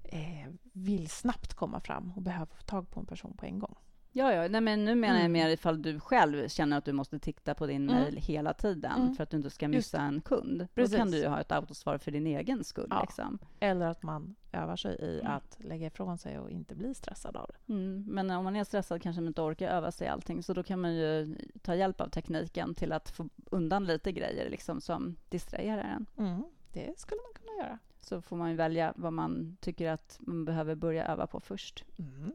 eh, 0.03 0.47
vill 0.73 1.09
snabbt 1.09 1.53
komma 1.53 1.79
fram 1.79 2.13
och 2.15 2.21
behöver 2.21 2.55
få 2.55 2.63
tag 2.63 2.89
på 2.89 2.99
en 2.99 3.05
person 3.05 3.37
på 3.37 3.45
en 3.45 3.59
gång. 3.59 3.75
Ja, 4.17 4.33
ja. 4.33 4.47
Nej, 4.47 4.61
men 4.61 4.85
nu 4.85 4.95
menar 4.95 5.15
jag 5.15 5.25
mm. 5.25 5.31
mer 5.31 5.49
ifall 5.49 5.81
du 5.81 5.99
själv 5.99 6.47
känner 6.47 6.77
att 6.77 6.85
du 6.85 6.93
måste 6.93 7.19
titta 7.19 7.53
på 7.53 7.67
din 7.67 7.89
mm. 7.89 8.01
mejl 8.01 8.17
hela 8.17 8.53
tiden 8.53 9.01
mm. 9.01 9.15
för 9.15 9.23
att 9.23 9.29
du 9.29 9.37
inte 9.37 9.49
ska 9.49 9.67
missa 9.67 10.01
en 10.01 10.21
kund. 10.21 10.67
Precis. 10.75 10.91
Då 10.91 10.97
kan 10.97 11.11
du 11.11 11.17
ju 11.17 11.27
ha 11.27 11.39
ett 11.41 11.51
autosvar 11.51 11.97
för 11.97 12.11
din 12.11 12.27
egen 12.27 12.63
skull. 12.63 12.87
Ja. 12.89 13.01
Liksom. 13.01 13.39
Eller 13.59 13.85
att 13.85 14.03
man 14.03 14.35
övar 14.51 14.75
sig 14.75 14.95
i 14.95 15.19
mm. 15.19 15.31
att 15.31 15.57
lägga 15.59 15.87
ifrån 15.87 16.17
sig 16.17 16.39
och 16.39 16.49
inte 16.49 16.75
bli 16.75 16.93
stressad 16.93 17.37
av 17.37 17.49
det. 17.53 17.73
Mm. 17.73 18.05
Men 18.07 18.31
om 18.31 18.43
man 18.43 18.55
är 18.55 18.63
stressad 18.63 19.01
kanske 19.01 19.21
man 19.21 19.27
inte 19.27 19.41
orkar 19.41 19.69
öva 19.69 19.91
sig 19.91 20.07
allting, 20.07 20.43
så 20.43 20.53
då 20.53 20.63
kan 20.63 20.81
man 20.81 20.95
ju 20.95 21.37
ta 21.61 21.75
hjälp 21.75 22.01
av 22.01 22.09
tekniken 22.09 22.73
till 22.73 22.91
att 22.91 23.09
få 23.09 23.29
undan 23.51 23.85
lite 23.85 24.11
grejer 24.11 24.49
liksom, 24.49 24.81
som 24.81 25.15
distraherar 25.29 25.83
en. 25.83 26.05
Mm. 26.17 26.43
Det 26.73 26.99
skulle 26.99 27.21
man 27.21 27.33
kunna 27.33 27.67
göra 27.67 27.79
så 28.07 28.21
får 28.21 28.37
man 28.37 28.55
välja 28.55 28.93
vad 28.95 29.13
man 29.13 29.57
tycker 29.59 29.89
att 29.89 30.17
man 30.19 30.45
behöver 30.45 30.75
börja 30.75 31.05
öva 31.05 31.27
på 31.27 31.39
först. 31.39 31.85
Mm. 31.99 32.31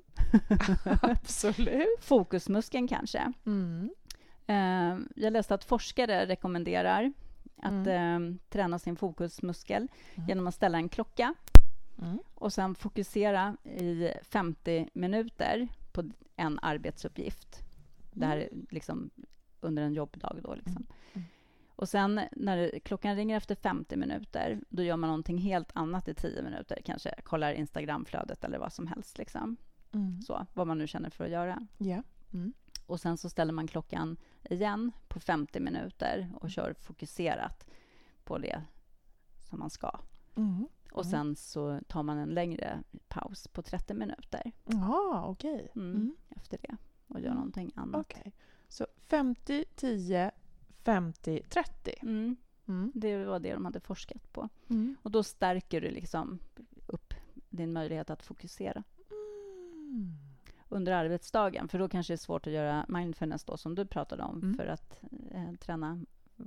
Absolut. 1.02 1.98
Fokusmuskeln 2.00 2.88
kanske. 2.88 3.32
Mm. 3.46 3.90
Uh, 4.48 5.06
jag 5.16 5.32
läste 5.32 5.54
att 5.54 5.64
forskare 5.64 6.26
rekommenderar 6.26 7.12
att 7.56 7.86
mm. 7.86 8.22
uh, 8.22 8.36
träna 8.48 8.78
sin 8.78 8.96
fokusmuskel 8.96 9.88
mm. 10.14 10.28
genom 10.28 10.46
att 10.46 10.54
ställa 10.54 10.78
en 10.78 10.88
klocka 10.88 11.34
mm. 12.02 12.18
och 12.34 12.52
sen 12.52 12.74
fokusera 12.74 13.56
i 13.64 14.08
50 14.22 14.88
minuter 14.92 15.68
på 15.92 16.10
en 16.36 16.58
arbetsuppgift. 16.62 17.58
Det 18.12 18.26
här 18.26 18.36
är 18.36 18.48
mm. 18.52 18.66
liksom 18.70 19.10
under 19.60 19.82
en 19.82 19.94
jobbdag. 19.94 20.36
Då, 20.42 20.54
liksom. 20.54 20.86
Och 21.82 21.88
sen 21.88 22.20
när 22.32 22.78
klockan 22.78 23.16
ringer 23.16 23.36
efter 23.36 23.54
50 23.54 23.96
minuter, 23.96 24.60
då 24.68 24.82
gör 24.82 24.96
man 24.96 25.08
någonting 25.08 25.38
helt 25.38 25.70
annat 25.74 26.08
i 26.08 26.14
10 26.14 26.42
minuter. 26.42 26.82
Kanske 26.84 27.14
kollar 27.22 27.52
Instagramflödet 27.52 28.44
eller 28.44 28.58
vad 28.58 28.72
som 28.72 28.86
helst. 28.86 29.18
Liksom. 29.18 29.56
Mm. 29.92 30.22
Så, 30.22 30.46
vad 30.54 30.66
man 30.66 30.78
nu 30.78 30.86
känner 30.86 31.10
för 31.10 31.24
att 31.24 31.30
göra. 31.30 31.66
Yeah. 31.78 32.02
Mm. 32.32 32.52
Och 32.86 33.00
sen 33.00 33.16
så 33.16 33.28
ställer 33.28 33.52
man 33.52 33.66
klockan 33.66 34.16
igen 34.42 34.92
på 35.08 35.20
50 35.20 35.60
minuter 35.60 36.32
och 36.40 36.50
kör 36.50 36.72
fokuserat 36.72 37.70
på 38.24 38.38
det 38.38 38.62
som 39.40 39.58
man 39.58 39.70
ska. 39.70 40.00
Mm. 40.36 40.68
Och 40.92 41.06
sen 41.06 41.36
så 41.36 41.80
tar 41.88 42.02
man 42.02 42.18
en 42.18 42.28
längre 42.28 42.82
paus 43.08 43.48
på 43.48 43.62
30 43.62 43.94
minuter. 43.94 44.52
Ja, 44.64 45.24
okej. 45.26 45.54
Okay. 45.54 45.82
Mm. 45.82 45.94
mm. 45.94 46.16
Efter 46.28 46.58
det 46.62 46.76
och 47.08 47.20
gör 47.20 47.34
någonting 47.34 47.72
annat. 47.74 48.00
Okay. 48.00 48.32
Så 48.68 48.86
50, 48.98 49.64
10, 49.76 50.30
50-30. 50.84 52.02
Mm. 52.02 52.36
Mm. 52.68 52.92
Det 52.94 53.24
var 53.24 53.38
det 53.38 53.52
de 53.52 53.64
hade 53.64 53.80
forskat 53.80 54.32
på. 54.32 54.48
Mm. 54.70 54.96
Och 55.02 55.10
då 55.10 55.22
stärker 55.22 55.80
du 55.80 55.90
liksom 55.90 56.38
upp 56.86 57.14
din 57.50 57.72
möjlighet 57.72 58.10
att 58.10 58.22
fokusera. 58.22 58.82
Mm. 59.10 60.12
Under 60.68 60.92
arbetsdagen, 60.92 61.68
för 61.68 61.78
då 61.78 61.88
kanske 61.88 62.12
det 62.12 62.14
är 62.14 62.18
svårt 62.18 62.46
att 62.46 62.52
göra 62.52 62.86
mindfulness 62.88 63.44
då, 63.44 63.56
som 63.56 63.74
du 63.74 63.86
pratade 63.86 64.22
om, 64.22 64.42
mm. 64.42 64.54
för 64.54 64.66
att 64.66 65.00
eh, 65.30 65.52
träna 65.60 66.04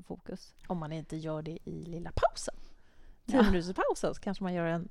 fokus. 0.08 0.56
Om 0.67 0.78
man 0.78 0.91
inte 0.91 1.17
gör 1.17 1.41
det 1.41 1.58
i 1.63 1.86
lilla 1.86 2.12
pausen 2.15 2.56
tio 3.25 3.43
minuters 3.43 3.75
pausen 3.75 4.15
så 4.15 4.21
kanske 4.21 4.43
man 4.43 4.53
gör 4.53 4.65
en 4.65 4.89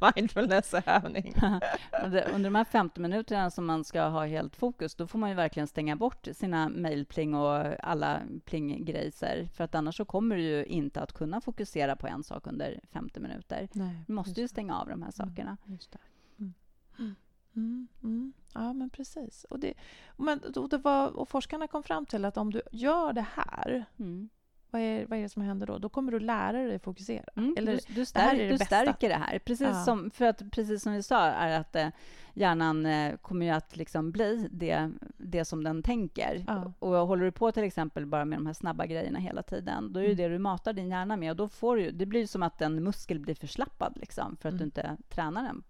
mindfulness-övning. 0.16 1.34
Under 2.34 2.44
de 2.44 2.54
här 2.54 2.64
50 2.64 3.00
minuterna 3.00 3.50
som 3.50 3.66
man 3.66 3.84
ska 3.84 4.02
ha 4.02 4.26
helt 4.26 4.56
fokus, 4.56 4.94
då 4.94 5.06
får 5.06 5.18
man 5.18 5.30
ju 5.30 5.36
verkligen 5.36 5.66
stänga 5.66 5.96
bort 5.96 6.28
sina 6.32 6.68
mejlpling 6.68 7.34
och 7.34 7.84
alla 7.86 8.20
plinggrejser, 8.44 9.48
för 9.54 9.64
att 9.64 9.74
annars 9.74 9.96
så 9.96 10.04
kommer 10.04 10.36
du 10.36 10.42
ju 10.42 10.64
inte 10.64 11.00
att 11.00 11.12
kunna 11.12 11.40
fokusera 11.40 11.96
på 11.96 12.06
en 12.06 12.24
sak 12.24 12.46
under 12.46 12.80
50 12.92 13.20
minuter. 13.20 13.68
Nej, 13.72 14.04
du 14.06 14.12
måste 14.12 14.40
ju 14.40 14.48
stänga 14.48 14.80
av 14.80 14.88
de 14.88 15.02
här 15.02 15.10
sakerna. 15.10 15.56
Mm, 15.66 16.54
mm. 16.98 17.14
Mm, 17.56 17.88
mm. 18.02 18.32
Ja, 18.54 18.72
men 18.72 18.90
precis. 18.90 19.44
Och, 19.50 19.58
det, 19.58 19.74
men, 20.16 20.40
och, 20.56 20.68
det 20.68 20.78
var, 20.78 21.16
och 21.16 21.28
forskarna 21.28 21.68
kom 21.68 21.82
fram 21.82 22.06
till 22.06 22.24
att 22.24 22.36
om 22.36 22.50
du 22.52 22.62
gör 22.72 23.12
det 23.12 23.26
här 23.34 23.84
mm 23.98 24.28
vad 24.70 24.80
är, 24.82 25.06
vad 25.06 25.18
är 25.18 25.22
det 25.22 25.28
som 25.28 25.42
händer 25.42 25.66
då? 25.66 25.78
Då 25.78 25.88
kommer 25.88 26.12
du 26.12 26.20
lära 26.20 26.52
dig 26.66 26.78
fokusera. 26.78 27.24
Mm, 27.36 27.54
Eller, 27.58 27.72
du, 27.72 27.78
du, 27.78 27.94
det 27.94 27.98
här 27.98 28.04
stärker, 28.04 28.34
är 28.34 28.38
det 28.38 28.44
du 28.44 28.50
bästa. 28.58 28.64
stärker 28.64 29.08
det 29.08 29.14
här. 29.14 29.38
Precis, 29.38 29.66
Ja. 29.66 29.84
som, 29.84 30.10
för 30.10 30.24
att, 30.24 30.50
precis 30.50 30.82
som 30.82 30.92
vi 30.92 31.02
sa, 31.02 31.20
är 31.26 31.60
att 31.60 31.76
eh, 31.76 31.88
hjärnan 32.34 32.86
eh, 32.86 33.16
kommer 33.16 33.46
ju 33.46 33.52
att 33.52 33.76
liksom 33.76 34.10
bli 34.12 34.48
det, 34.50 34.90
det 35.16 35.44
som 35.44 35.64
den 35.64 35.82
tänker. 35.82 36.44
Ja. 36.46 36.72
Och 36.78 36.90
håller 36.90 37.24
du 37.24 37.32
på 37.32 37.52
till 37.52 37.62
exempel 37.64 38.06
bara 38.06 38.24
med 38.24 38.38
de 38.38 38.46
här 38.46 38.52
snabba 38.52 38.86
grejerna 38.86 39.18
hela 39.18 39.42
tiden, 39.42 39.92
då 39.92 40.00
är 40.00 40.04
det 40.04 40.08
Mm. 40.12 40.16
det 40.16 40.28
du 40.28 40.38
matar 40.38 40.72
din 40.72 40.88
hjärna 40.88 41.16
med. 41.16 41.30
Och 41.30 41.36
då 41.36 41.48
får 41.48 41.76
du, 41.76 41.90
det 41.90 42.06
blir 42.06 42.26
som 42.26 42.42
att 42.42 42.62
en 42.62 42.82
muskel 42.84 43.18
blir 43.20 43.34
förslappad, 43.34 43.92
liksom, 44.00 44.36
för 44.36 44.48
att 44.48 44.52
Mm. 44.52 44.58
du 44.58 44.64
inte 44.64 44.96
tränar 45.08 45.42
den 45.42 45.62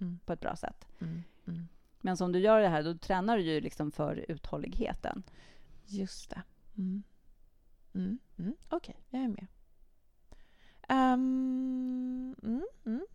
Mm. 0.00 0.18
på 0.24 0.32
ett 0.32 0.40
bra 0.40 0.56
sätt. 0.56 0.86
Mm. 1.00 1.22
Mm. 1.46 1.68
Men 2.00 2.16
om 2.20 2.32
du 2.32 2.38
gör 2.38 2.60
det 2.60 2.68
här, 2.68 2.82
då 2.82 2.94
tränar 2.94 3.36
du 3.36 3.42
ju 3.42 3.60
liksom 3.60 3.90
för 3.92 4.24
uthålligheten. 4.28 5.22
Just 5.86 6.30
det. 6.30 6.42
Mm. 7.94 8.18
Mm. 8.38 8.56
Okej, 8.68 8.96
jag 9.10 9.22
är 9.22 9.28
med. 9.28 9.46
Ehm, 10.88 12.36
mm. 12.42 12.66
Mm. 12.86 13.06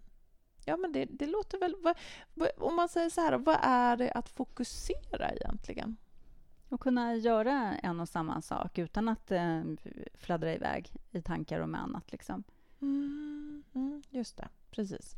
Ja, 0.65 0.77
men 0.77 0.91
det, 0.91 1.05
det 1.05 1.27
låter 1.27 1.59
väl... 1.59 1.75
Vad, 1.79 1.97
vad, 2.33 2.49
om 2.57 2.75
man 2.75 2.89
säger 2.89 3.09
så 3.09 3.21
här, 3.21 3.37
vad 3.37 3.57
är 3.61 3.97
det 3.97 4.11
att 4.11 4.29
fokusera 4.29 5.31
egentligen? 5.31 5.97
Och 6.69 6.81
kunna 6.81 7.15
göra 7.15 7.77
en 7.77 7.99
och 7.99 8.09
samma 8.09 8.41
sak 8.41 8.77
utan 8.77 9.09
att 9.09 9.31
eh, 9.31 9.63
fladdra 10.13 10.53
iväg 10.53 10.93
i 11.11 11.21
tankar 11.21 11.59
och 11.59 11.69
med 11.69 11.81
annat. 11.81 12.11
Liksom. 12.11 12.43
Mm. 12.81 13.63
Mm. 13.73 14.01
Just 14.09 14.37
det, 14.37 14.49
precis. 14.71 15.15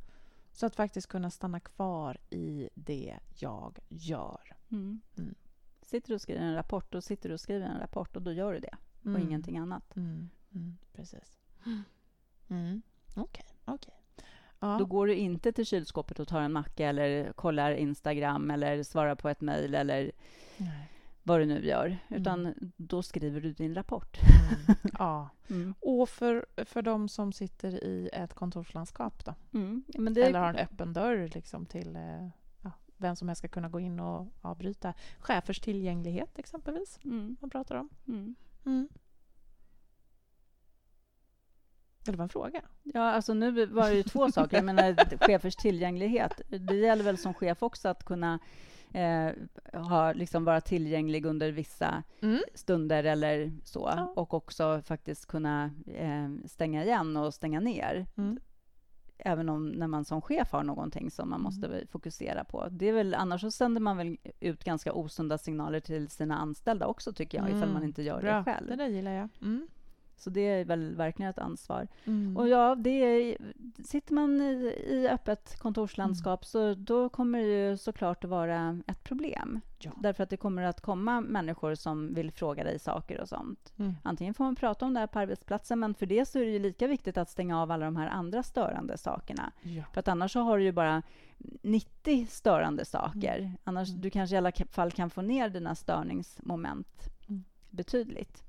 Så 0.52 0.66
att 0.66 0.76
faktiskt 0.76 1.08
kunna 1.08 1.30
stanna 1.30 1.60
kvar 1.60 2.18
i 2.30 2.70
det 2.74 3.20
jag 3.36 3.80
gör. 3.90 4.56
Mm. 4.72 5.02
Mm. 5.18 5.36
Sitter 5.82 6.08
du 6.08 6.16
och 6.16 6.22
skriver 6.22 6.42
en 6.42 6.56
rapport, 6.56 6.92
då 6.92 7.02
sitter 7.02 7.30
du 7.30 7.34
och 7.34 7.42
skriver 7.42 7.66
en 7.66 7.80
rapport 7.80 8.16
och 8.16 8.22
då 8.22 8.32
gör 8.32 8.54
du 8.54 8.60
det. 8.60 8.78
Och 9.08 9.16
Mm. 9.16 9.28
ingenting 9.28 9.58
annat. 9.58 9.96
Mm. 9.96 10.30
Mm. 10.56 10.78
Precis. 10.94 11.40
Mm. 12.50 12.82
Okej, 13.16 13.46
okej. 13.66 13.94
Ja. 14.60 14.76
Då 14.80 14.86
går 14.86 15.08
du 15.08 15.16
inte 15.16 15.52
till 15.52 15.66
kylskåpet 15.66 16.20
och 16.20 16.28
tar 16.28 16.42
en 16.42 16.54
macka 16.54 16.88
eller 16.90 17.34
kollar 17.34 17.72
Instagram 17.72 18.52
eller 18.52 18.84
svarar 18.84 19.16
på 19.16 19.30
ett 19.30 19.42
mejl 19.42 19.76
eller 19.76 20.12
Nej. 20.58 20.92
vad 21.24 21.40
du 21.40 21.46
nu 21.46 21.66
gör. 21.66 21.98
Utan 22.10 22.54
då 22.78 23.04
skriver 23.04 23.42
du 23.42 23.54
din 23.54 23.76
rapport. 23.76 24.18
Mm. 24.22 24.78
ja. 25.00 25.30
Mm. 25.50 25.74
Och 25.80 26.10
för, 26.10 26.46
för 26.66 26.82
de 26.82 27.10
som 27.10 27.34
sitter 27.34 27.84
i 27.84 28.10
ett 28.14 28.34
kontorslandskap 28.34 29.26
då? 29.26 29.36
Mm. 29.54 29.84
Men 29.98 30.14
det, 30.14 30.24
Eller 30.24 30.40
har 30.40 30.50
en 30.50 30.56
öppen 30.56 30.94
dörr 30.94 31.30
liksom 31.34 31.66
till 31.66 31.96
eh, 31.96 32.28
vem 32.98 33.16
som 33.16 33.28
helst 33.28 33.40
ska 33.40 33.48
kunna 33.48 33.70
gå 33.70 33.80
in 33.80 34.00
och 34.00 34.28
avbryta. 34.42 34.94
Chefers 35.20 35.60
tillgänglighet 35.60 36.40
exempelvis, 36.40 37.00
Mm. 37.04 37.38
man 37.42 37.50
pratar 37.50 37.76
om. 37.76 37.90
Mm. 38.08 38.36
Mm. 38.68 38.88
Det 42.06 42.12
var 42.12 42.24
en 42.24 42.30
fråga. 42.30 42.62
Ja, 42.84 43.02
alltså 43.12 43.34
nu 43.34 43.66
var 43.66 43.90
det 43.90 43.96
ju 43.96 44.04
två 44.04 44.32
saker. 44.32 44.58
Jag 44.58 44.66
menar, 44.66 45.18
chefers 45.28 45.56
tillgänglighet. 45.56 46.42
Det 46.48 46.76
gäller 46.76 47.04
väl 47.04 47.18
som 47.18 47.34
chef 47.34 47.64
också 47.64 47.90
att 47.90 48.04
kunna 48.06 48.40
eh, 48.94 49.30
ha, 49.74 50.14
liksom 50.14 50.46
vara 50.46 50.62
tillgänglig 50.62 51.26
under 51.26 51.52
vissa 51.52 52.04
Mm. 52.22 52.40
stunder 52.54 53.04
eller 53.04 53.52
så. 53.64 53.94
Ja. 53.96 54.14
Och 54.16 54.34
också 54.34 54.82
faktiskt 54.86 55.26
kunna 55.26 55.72
eh, 55.88 56.30
stänga 56.46 56.84
igen 56.84 57.18
och 57.18 57.34
stänga 57.34 57.60
ner. 57.60 58.06
Mm. 58.18 58.40
Även 59.20 59.50
om 59.50 59.68
när 59.70 59.88
man 59.88 60.06
som 60.06 60.22
chef 60.22 60.52
har 60.52 60.64
någonting 60.64 61.12
som 61.12 61.30
man 61.30 61.40
Mm. 61.40 61.44
måste 61.44 61.88
fokusera 61.92 62.44
på. 62.44 62.68
Det 62.72 62.90
är 62.90 62.94
väl, 62.94 63.14
annars 63.14 63.42
så 63.42 63.52
sänder 63.52 63.82
man 63.82 63.98
väl 63.98 64.18
ut 64.40 64.64
ganska 64.64 64.94
osunda 64.94 65.38
signaler 65.38 65.80
till 65.80 66.10
sina 66.10 66.38
anställda 66.38 66.88
också, 66.88 67.14
tycker 67.14 67.38
jag, 67.38 67.48
ifall 67.48 67.62
Mm. 67.64 67.74
man 67.74 67.84
inte 67.84 68.02
gör 68.04 68.22
Bra. 68.22 68.38
det 68.38 68.44
själv. 68.44 68.68
Det 68.68 68.76
där 68.76 68.88
gillar 68.88 69.12
jag. 69.12 69.30
Mm. 69.42 69.68
Så 70.20 70.30
det 70.30 70.42
är 70.42 70.66
väl 70.66 70.96
verkligen 70.96 71.30
ett 71.30 71.38
ansvar. 71.40 71.88
Mm. 72.06 72.38
Och 72.38 72.48
ja, 72.50 72.76
det 72.76 72.90
är, 72.90 73.38
sitter 73.84 74.14
man 74.14 74.42
i, 74.42 74.74
i 74.88 75.08
öppet 75.12 75.60
kontorslandskap 75.60 76.40
Mm. 76.40 76.44
så 76.44 76.74
då 76.74 77.10
kommer 77.10 77.40
det 77.40 77.70
ju 77.70 77.78
såklart 77.78 78.24
att 78.24 78.30
vara 78.30 78.80
ett 78.88 79.04
problem. 79.04 79.62
Ja. 79.80 79.92
Därför 80.02 80.24
att 80.24 80.30
det 80.30 80.38
kommer 80.38 80.64
att 80.64 80.82
komma 80.82 81.22
människor 81.22 81.76
som 81.76 82.14
vill 82.14 82.32
fråga 82.32 82.64
dig 82.64 82.80
saker 82.80 83.22
och 83.22 83.30
sånt. 83.30 83.74
Mm. 83.78 83.94
Antingen 84.04 84.34
får 84.34 84.44
man 84.44 84.56
prata 84.56 84.86
om 84.86 84.94
det 84.94 85.00
här 85.00 85.08
på 85.08 85.20
arbetsplatsen, 85.20 85.80
men 85.80 85.94
för 85.94 86.06
det 86.06 86.26
så 86.26 86.40
är 86.40 86.46
det 86.46 86.52
ju 86.52 86.60
lika 86.60 86.88
viktigt 86.88 87.18
att 87.18 87.30
stänga 87.30 87.62
av 87.62 87.72
alla 87.72 87.86
de 87.86 87.96
här 87.96 88.08
andra 88.10 88.44
störande 88.44 88.98
sakerna. 88.98 89.52
Ja. 89.62 89.84
För 89.94 90.00
att 90.00 90.08
annars 90.08 90.32
så 90.32 90.40
har 90.40 90.58
du 90.58 90.64
ju 90.64 90.72
bara 90.72 91.04
90 91.62 92.28
störande 92.30 92.86
saker. 92.86 93.52
Annars, 93.64 93.90
Mm. 93.90 94.02
Du 94.02 94.10
kanske 94.10 94.34
i 94.36 94.38
alla 94.38 94.52
fall 94.70 94.92
kan 94.92 95.10
få 95.10 95.22
ner 95.22 95.50
dina 95.50 95.76
störningsmoment 95.76 97.10
Mm. 97.30 97.44
betydligt. 97.70 98.44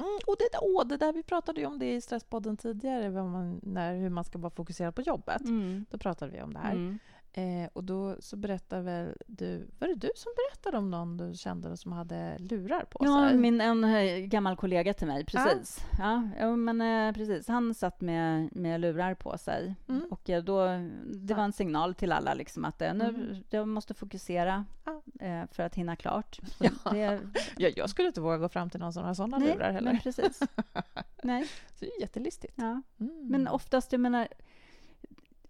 Mm. 0.00 0.18
Och 0.26 0.36
det, 0.38 0.58
åh, 0.60 0.86
det 0.86 0.96
där 0.96 1.12
vi 1.12 1.22
pratade 1.22 1.60
ju 1.60 1.66
om 1.66 1.78
det 1.78 1.94
i 1.94 2.00
Stresspodden 2.00 2.56
tidigare, 2.56 3.10
man, 3.10 3.60
när, 3.62 3.96
hur 3.96 4.10
man 4.10 4.24
ska 4.24 4.38
vara 4.38 4.50
fokuserad 4.50 4.94
på 4.94 5.02
jobbet. 5.02 5.40
Mm. 5.40 5.84
Då 5.90 5.98
pratade 5.98 6.32
vi 6.32 6.42
om 6.42 6.52
det 6.52 6.58
här. 6.58 6.72
Mm. 6.72 6.98
Eh, 7.32 7.68
och 7.72 7.84
då 7.84 8.16
så 8.20 8.36
berättade 8.36 8.82
väl 8.82 9.14
du, 9.26 9.66
var 9.78 9.88
det 9.88 9.94
du 9.94 10.10
som 10.16 10.32
berättade 10.36 10.78
om 10.78 10.90
någon 10.90 11.16
du 11.16 11.34
kände 11.34 11.76
som 11.76 11.92
hade 11.92 12.36
lurar 12.38 12.84
på 12.84 12.98
Ja, 13.04 13.28
sig? 13.28 13.38
min, 13.38 13.60
en 13.60 13.84
eh, 13.84 14.18
gammal 14.18 14.56
kollega 14.56 14.94
till 14.94 15.06
mig, 15.06 15.24
precis. 15.24 15.78
Ja, 15.98 16.28
ja 16.38 16.56
men 16.56 16.80
eh, 16.80 17.14
precis. 17.14 17.48
Han 17.48 17.74
satt 17.74 18.00
med, 18.00 18.56
med 18.56 18.80
lurar 18.80 19.14
på 19.14 19.38
sig. 19.38 19.74
Mm. 19.88 20.06
Och 20.10 20.30
eh, 20.30 20.42
då, 20.42 20.66
det 20.66 20.90
Ja. 21.28 21.36
var 21.36 21.44
en 21.44 21.52
signal 21.52 21.94
till 21.94 22.12
alla 22.12 22.34
liksom, 22.34 22.64
att 22.64 22.82
eh, 22.82 22.94
nu, 22.94 23.04
Mm. 23.08 23.36
jag 23.50 23.68
måste 23.68 23.94
fokusera 23.94 24.64
Ja. 24.84 25.02
eh, 25.26 25.42
för 25.52 25.62
att 25.62 25.74
hinna 25.74 25.96
klart. 25.96 26.38
Ja. 26.60 26.90
Det, 26.92 27.20
Ja, 27.56 27.68
jag 27.76 27.90
skulle 27.90 28.08
inte 28.08 28.20
våga 28.20 28.38
gå 28.38 28.48
fram 28.48 28.70
till 28.70 28.80
någon 28.80 28.92
som 28.92 29.04
har 29.04 29.14
sådana 29.14 29.38
nej, 29.38 29.48
lurar 29.54 29.72
heller. 29.72 29.92
men 29.92 30.00
precis. 30.00 30.40
nej, 31.22 31.44
Så 31.74 31.84
det 31.84 31.90
är 31.96 32.00
jättelistigt. 32.00 32.54
ja. 32.56 32.82
Mm. 33.00 33.26
Men 33.28 33.48
oftast, 33.48 33.92
jag 33.92 34.00
menar, 34.00 34.28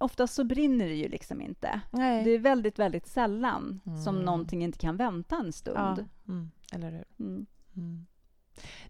oftast 0.01 0.35
så 0.35 0.45
brinner 0.45 0.89
det 0.89 0.95
ju 0.95 1.09
liksom 1.09 1.41
inte. 1.41 1.81
Nej. 1.91 2.25
Det 2.25 2.31
är 2.31 2.39
väldigt, 2.39 2.79
väldigt 2.79 3.07
sällan 3.07 3.81
som 4.05 4.15
Mm. 4.15 4.27
någonting 4.27 4.65
inte 4.65 4.79
kan 4.79 4.97
vänta 4.97 5.37
en 5.37 5.47
ja. 5.47 5.53
stund. 5.53 6.05
mm. 6.29 6.51
Eller 6.73 6.91
hur? 6.91 7.05
Mm. 7.27 7.47
Mm. 7.77 8.07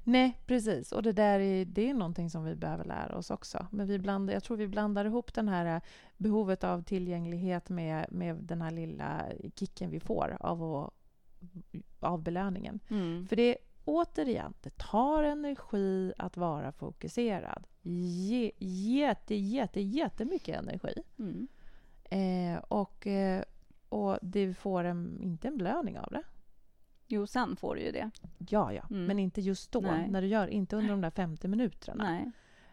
Nej, 0.05 0.41
precis. 0.47 0.93
Och 0.93 1.03
det 1.03 1.13
där 1.13 1.41
är, 1.41 1.65
det 1.65 1.91
är 1.91 1.95
någonting 1.95 2.31
som 2.31 2.45
vi 2.45 2.55
behöver 2.57 2.85
lära 2.85 3.17
oss 3.17 3.31
också. 3.31 3.67
Men 3.71 3.87
vi 3.87 3.99
blandar, 3.99 4.35
jag 4.35 4.45
tror 4.45 4.57
vi 4.57 4.69
blandar 4.69 5.05
ihop 5.05 5.35
den 5.35 5.49
här 5.49 5.77
eh, 5.77 5.83
behovet 6.17 6.65
av 6.65 6.83
tillgänglighet 6.83 7.69
med, 7.69 8.07
med 8.11 8.37
den 8.37 8.63
här 8.63 8.71
lilla 8.71 9.27
kicken 9.55 9.91
vi 9.91 10.01
får 10.01 10.37
av, 10.41 10.63
att, 10.63 10.93
av 12.01 12.23
belöningen. 12.23 12.81
Mm. 12.89 13.27
För 13.27 13.37
det 13.37 13.57
återigen, 13.91 14.55
det 14.61 14.79
tar 14.79 15.23
energi 15.23 16.13
att 16.19 16.37
vara 16.37 16.73
fokuserad. 16.73 17.67
Ge, 17.83 18.53
jätte, 18.59 19.35
jätte, 19.35 19.81
jättemycket 19.81 20.59
energi. 20.59 20.95
Mm. 21.19 21.49
Eh, 22.05 22.59
och, 22.69 23.07
eh, 23.07 23.43
och 23.89 24.19
du 24.23 24.55
får 24.55 24.85
en, 24.85 25.21
inte 25.23 25.49
en 25.49 25.59
belöning 25.59 25.99
av 25.99 26.09
det. 26.11 26.23
Jo, 27.07 27.27
sen 27.27 27.57
får 27.57 27.75
du 27.75 27.81
ju 27.81 27.93
det. 27.93 28.11
Ja, 28.39 28.73
ja. 28.73 28.83
Mm. 28.91 29.05
Men 29.05 29.19
inte 29.19 29.41
just 29.41 29.73
då, 29.73 29.81
Nej. 29.81 30.11
när 30.11 30.23
du 30.23 30.29
gör, 30.29 30.47
inte 30.49 30.77
under 30.77 30.91
de 30.91 31.01
där 31.01 31.11
50 31.11 31.49
minuterna. 31.49 32.05
Nej. 32.05 32.33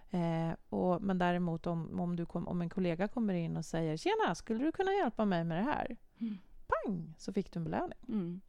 Eh, 0.10 0.56
och, 0.70 1.02
men 1.02 1.18
däremot 1.18 1.68
om, 1.68 2.00
om, 2.00 2.16
du 2.16 2.26
kom, 2.26 2.48
om 2.48 2.62
en 2.62 2.70
kollega 2.70 3.08
kommer 3.08 3.34
in 3.34 3.58
och 3.58 3.66
säger 3.66 3.98
Tjena, 3.98 4.36
skulle 4.36 4.64
du 4.64 4.72
kunna 4.72 4.92
hjälpa 4.92 5.26
mig 5.26 5.44
med 5.44 5.58
det 5.58 5.64
här? 5.64 5.98
Mm. 6.20 6.38
Pang! 6.68 7.14
Så 7.18 7.34
fick 7.34 7.52
du 7.52 7.58
en 7.60 7.64
belöning. 7.64 8.00
Mm. 8.08 8.42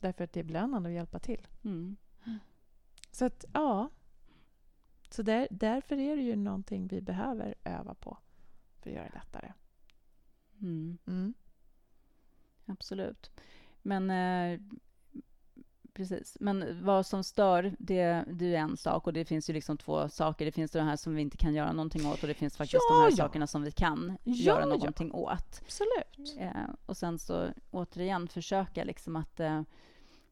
Därför 0.00 0.24
att 0.24 0.32
det 0.32 0.40
är 0.40 0.44
belönande 0.44 0.88
att 0.88 0.94
hjälpa 0.94 1.18
till. 1.18 1.46
Mm. 1.64 1.96
Så 3.16 3.24
att, 3.24 3.44
ja. 3.52 3.90
Så 5.10 5.22
där, 5.22 5.48
därför 5.50 5.98
är 5.98 6.16
det 6.16 6.22
ju 6.22 6.36
någonting 6.36 6.86
vi 6.86 7.00
behöver 7.00 7.54
öva 7.64 7.94
på 7.94 8.18
för 8.80 8.90
att 8.90 8.96
göra 8.96 9.08
det 9.08 9.14
lättare. 9.14 9.52
Mm. 10.60 10.98
Mm. 11.06 11.34
Absolut. 12.66 13.30
Men 13.82 14.10
eh, 14.10 14.60
precis. 15.92 16.36
Men 16.40 16.84
vad 16.84 17.06
som 17.06 17.24
stör, 17.24 17.76
det, 17.78 18.24
det 18.32 18.54
är 18.54 18.58
en 18.60 18.76
sak 18.76 19.06
och 19.06 19.12
det 19.12 19.24
finns 19.24 19.50
ju 19.50 19.54
liksom 19.54 19.78
två 19.78 20.08
saker. 20.08 20.44
Det 20.44 20.52
finns 20.52 20.70
det 20.70 20.82
här 20.82 20.96
som 20.96 21.14
vi 21.14 21.22
inte 21.22 21.36
kan 21.36 21.54
göra 21.54 21.72
någonting 21.72 22.06
åt 22.06 22.22
och 22.22 22.28
det 22.28 22.34
finns 22.34 22.56
faktiskt 22.56 22.82
Ja, 22.88 22.94
de 22.94 23.02
här 23.02 23.10
ja. 23.10 23.16
sakerna 23.16 23.46
som 23.46 23.62
vi 23.62 23.70
kan 23.70 24.18
Ja, 24.24 24.32
göra 24.34 24.60
ja. 24.60 24.66
någonting 24.66 25.12
åt. 25.12 25.62
Absolut. 25.62 26.36
Eh, 26.38 26.74
och 26.86 26.96
sen 26.96 27.18
så 27.18 27.48
återigen 27.70 28.28
försöka 28.28 28.84
liksom 28.84 29.16
att 29.16 29.40
eh, 29.40 29.62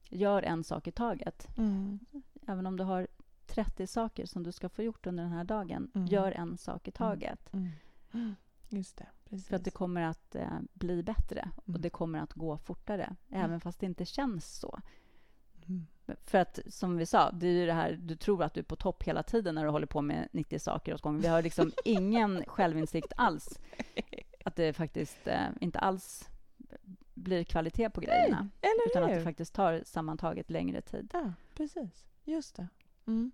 gör 0.09 0.43
en 0.43 0.65
sak 0.65 0.87
i 0.87 0.93
taget. 0.93 1.49
Mm. 1.57 1.99
Även 2.47 2.67
om 2.67 2.77
du 2.77 2.85
har 2.85 3.07
30 3.47 3.87
saker 3.87 4.27
som 4.27 4.43
du 4.43 4.53
ska 4.53 4.69
få 4.69 4.83
gjort 4.83 5.07
under 5.07 5.23
den 5.23 5.33
här 5.33 5.45
dagen, 5.45 5.91
Mm. 5.95 6.07
gör 6.07 6.33
en 6.33 6.57
sak 6.59 6.89
i 6.89 6.91
taget. 6.91 7.53
Mm. 7.55 7.69
Mm. 8.13 8.35
Just 8.69 8.97
det. 8.97 9.07
Precis. 9.29 9.49
För 9.49 9.57
att 9.57 9.65
det 9.65 9.71
kommer 9.71 10.03
att 10.03 10.35
eh, 10.35 10.59
bli 10.73 11.03
bättre 11.03 11.51
och 11.57 11.69
Mm. 11.69 11.81
det 11.81 11.91
kommer 11.91 12.19
att 12.19 12.33
gå 12.33 12.59
fortare, 12.59 13.17
även 13.31 13.61
fast 13.61 13.81
det 13.81 13.87
inte 13.87 14.05
känns 14.05 14.57
så. 14.59 14.81
Mm. 15.69 15.87
För 16.25 16.39
att 16.39 16.59
som 16.69 16.97
vi 16.97 17.07
sa, 17.07 17.31
det 17.31 17.47
är 17.47 17.53
ju 17.53 17.67
det 17.67 17.73
här, 17.73 17.93
du 17.93 18.17
tror 18.17 18.43
att 18.43 18.55
du 18.55 18.61
är 18.61 18.65
på 18.65 18.77
topp 18.77 19.03
hela 19.03 19.23
tiden 19.23 19.55
när 19.55 19.65
du 19.65 19.71
håller 19.71 19.87
på 19.87 20.03
med 20.03 20.29
90 20.33 20.59
saker 20.59 20.95
åt 20.95 21.03
gången. 21.03 21.21
Vi 21.21 21.29
har 21.29 21.43
liksom 21.43 21.73
ingen 21.85 22.45
självinsikt 22.47 23.13
alls. 23.17 23.59
Att 24.45 24.57
det 24.57 24.73
faktiskt 24.73 25.27
eh, 25.27 25.47
inte 25.61 25.79
alls 25.79 26.29
blir 27.15 27.45
kvalitet 27.45 27.91
på 27.91 28.01
grejerna. 28.01 28.49
Eller 28.61 28.91
Utan 28.91 29.05
att 29.05 29.11
det 29.19 29.25
faktiskt 29.25 29.55
tar 29.55 29.83
sammantaget 29.85 30.51
längre 30.51 30.81
tid. 30.81 31.11
Ja, 31.13 31.33
precis. 31.55 32.05
Just 32.25 32.57
det. 32.57 32.69
Mm. 33.07 33.33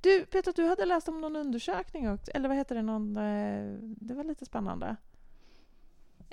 Du, 0.00 0.26
Peter, 0.26 0.52
du 0.56 0.64
hade 0.64 0.84
läst 0.84 1.08
om 1.08 1.20
någon 1.20 1.36
undersökning 1.36 2.10
också, 2.10 2.30
eller 2.30 2.48
vad 2.48 2.56
heter 2.56 2.74
det? 2.74 2.82
Någon, 2.82 3.16
eh, 3.16 3.78
det 3.80 4.14
var 4.14 4.24
lite 4.24 4.44
spännande. 4.44 4.96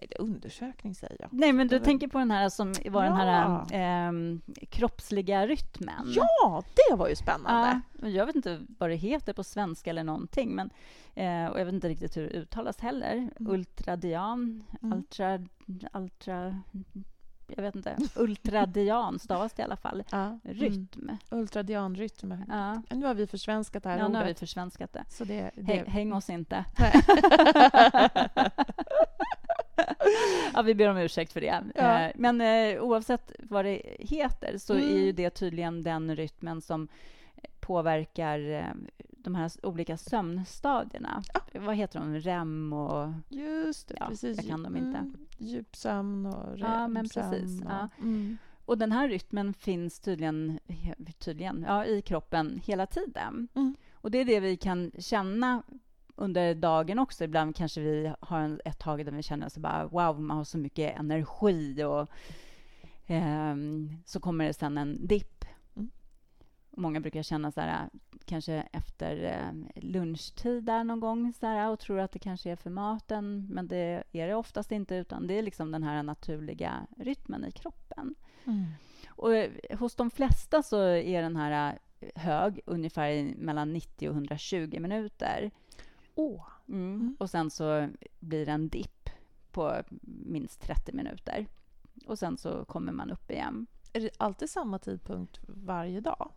Nej, 0.01 0.09
undersökning 0.19 0.95
säger 0.95 1.17
jag. 1.19 1.29
Nej, 1.33 1.53
men 1.53 1.67
du 1.67 1.79
det 1.79 1.85
tänker 1.85 2.07
på 2.07 2.19
den 2.19 2.31
här 2.31 2.49
som 2.49 2.73
var 2.85 3.03
ja. 3.03 3.09
den 3.09 3.17
här 3.17 4.07
eh, 4.07 4.39
kroppsliga 4.69 5.47
rytmen. 5.47 6.13
Ja, 6.15 6.63
det 6.75 6.95
var 6.95 7.09
ju 7.09 7.15
spännande. 7.15 7.81
Ja, 8.01 8.07
jag 8.07 8.25
vet 8.25 8.35
inte 8.35 8.61
vad 8.77 8.89
det 8.89 8.95
heter 8.95 9.33
på 9.33 9.43
svenska 9.43 9.89
eller 9.89 10.03
någonting, 10.03 10.55
men 10.55 10.69
eh, 11.15 11.51
och 11.51 11.59
jag 11.59 11.65
vet 11.65 11.73
inte 11.73 11.89
riktigt 11.89 12.17
hur 12.17 12.21
det 12.21 12.29
uttalas 12.29 12.79
heller. 12.79 13.15
Mm. 13.15 13.53
Ultradian, 13.53 14.63
mm. 14.81 14.97
ultra, 14.97 15.39
ultra 15.93 16.61
jag 17.55 17.63
vet 17.63 17.75
inte, 17.75 17.97
ultradian 18.15 19.19
stavas 19.19 19.53
det 19.53 19.61
i 19.61 19.63
alla 19.63 19.75
fall. 19.75 20.03
Ja. 20.11 20.39
Rytm. 20.43 20.87
Mm. 21.01 21.17
Ultradianrytm. 21.29 22.33
Ja. 22.47 22.81
Nu 22.89 23.05
har 23.05 23.13
vi 23.13 23.27
försvenskat 23.27 23.83
det 23.83 23.89
här 23.89 23.97
ja, 23.97 24.03
ordet. 24.03 24.13
nu 24.13 24.19
har 24.19 24.25
vi 24.25 24.33
försvenskat 24.33 24.93
det. 24.93 25.03
Så 25.09 25.23
det, 25.23 25.51
det... 25.55 25.63
Häng, 25.63 25.85
häng 25.85 26.13
oss 26.13 26.29
inte. 26.29 26.65
ja, 30.53 30.61
vi 30.61 30.75
ber 30.75 30.89
om 30.89 30.97
ursäkt 30.97 31.33
för 31.33 31.41
det. 31.41 31.63
Ja. 31.75 32.01
Eh, 32.01 32.11
men 32.15 32.41
eh, 32.41 32.81
oavsett 32.83 33.31
vad 33.39 33.65
det 33.65 33.81
heter 33.99 34.57
så 34.57 34.73
mm. 34.73 34.89
är 34.89 34.97
ju 34.97 35.11
det 35.11 35.29
tydligen 35.29 35.83
den 35.83 36.15
rytmen 36.15 36.61
som 36.61 36.87
påverkar 37.59 38.51
eh, 38.51 38.73
de 39.23 39.35
här 39.35 39.51
olika 39.63 39.97
sömnstadierna. 39.97 41.23
Ja. 41.33 41.59
Vad 41.59 41.75
heter 41.75 41.99
de? 41.99 42.19
REM 42.19 42.73
och... 42.73 43.13
Just 43.29 43.87
det, 43.87 43.95
ja, 43.99 44.07
precis. 44.07 44.37
Jag 44.37 44.47
kan 44.47 44.63
dem 44.63 44.77
inte. 44.77 44.97
Mm, 44.97 45.17
djupsömn 45.37 46.25
och 46.25 46.45
REM-sömn. 46.45 46.71
Ja, 46.71 46.87
men 46.87 47.09
precis. 47.09 47.61
Och, 47.61 47.71
ja. 47.71 47.89
Mm. 47.97 48.37
och 48.65 48.77
den 48.77 48.91
här 48.91 49.09
rytmen 49.09 49.53
finns 49.53 49.99
tydligen, 49.99 50.59
tydligen 51.19 51.65
ja, 51.67 51.85
i 51.85 52.01
kroppen 52.01 52.61
hela 52.65 52.85
tiden. 52.85 53.47
Mm. 53.53 53.75
Och 53.93 54.11
det 54.11 54.17
är 54.17 54.25
det 54.25 54.39
vi 54.39 54.57
kan 54.57 54.91
känna 54.99 55.63
under 56.15 56.55
dagen 56.55 56.99
också. 56.99 57.23
Ibland 57.23 57.55
kanske 57.55 57.81
vi 57.81 58.13
har 58.19 58.39
en, 58.39 58.61
ett 58.65 58.79
tag 58.79 59.05
där 59.05 59.11
vi 59.11 59.23
känner 59.23 59.49
så 59.49 59.59
bara 59.59 59.87
wow, 59.87 60.21
man 60.21 60.37
har 60.37 60.43
så 60.43 60.57
mycket 60.57 60.99
energi 60.99 61.83
och 61.83 62.09
eh, 63.11 63.55
så 64.05 64.19
kommer 64.19 64.45
det 64.45 64.53
sen 64.53 64.77
en 64.77 65.07
dipp. 65.07 65.45
Mm. 65.75 65.89
Många 66.69 66.99
brukar 66.99 67.23
känna 67.23 67.51
så 67.51 67.61
här, 67.61 67.89
kanske 68.29 68.67
efter 68.71 69.23
eh, 69.23 69.81
lunchtid 69.83 70.63
där 70.63 70.83
någon 70.83 70.99
gång 70.99 71.33
så 71.33 71.45
här, 71.45 71.69
och 71.69 71.79
tror 71.79 71.99
att 71.99 72.11
det 72.11 72.19
kanske 72.19 72.51
är 72.51 72.55
för 72.55 72.69
maten, 72.69 73.47
men 73.49 73.67
det 73.67 74.03
är 74.11 74.27
det 74.27 74.35
oftast 74.35 74.71
inte, 74.71 74.95
utan 74.95 75.27
det 75.27 75.33
är 75.33 75.41
liksom 75.41 75.71
den 75.71 75.83
här 75.83 76.03
naturliga 76.03 76.87
rytmen 76.97 77.45
i 77.45 77.51
kroppen. 77.51 78.15
Mm. 78.45 78.65
Och 79.09 79.35
eh, 79.35 79.79
hos 79.79 79.95
de 79.95 80.11
flesta 80.11 80.63
så 80.63 80.81
är 80.83 81.21
den 81.21 81.35
här 81.35 81.79
eh, 81.99 82.21
hög, 82.21 82.59
ungefär 82.65 83.35
mellan 83.37 83.73
90 83.73 84.09
och 84.09 84.15
120 84.15 84.79
minuter. 84.79 85.51
Oh. 86.15 86.43
Mm. 86.67 86.95
Mm. 86.95 87.15
Och 87.19 87.29
sen 87.29 87.49
så 87.49 87.89
blir 88.19 88.45
det 88.45 88.51
en 88.51 88.69
dipp 88.69 89.09
på 89.51 89.83
minst 90.25 90.61
30 90.61 90.91
minuter. 90.93 91.45
Och 92.05 92.19
sen 92.19 92.37
så 92.37 92.65
kommer 92.65 92.91
man 92.91 93.11
upp 93.11 93.31
igen. 93.31 93.67
Är 93.93 94.01
det 94.01 94.09
alltid 94.17 94.49
samma 94.49 94.79
tidpunkt 94.79 95.39
varje 95.47 96.01
dag? 96.01 96.31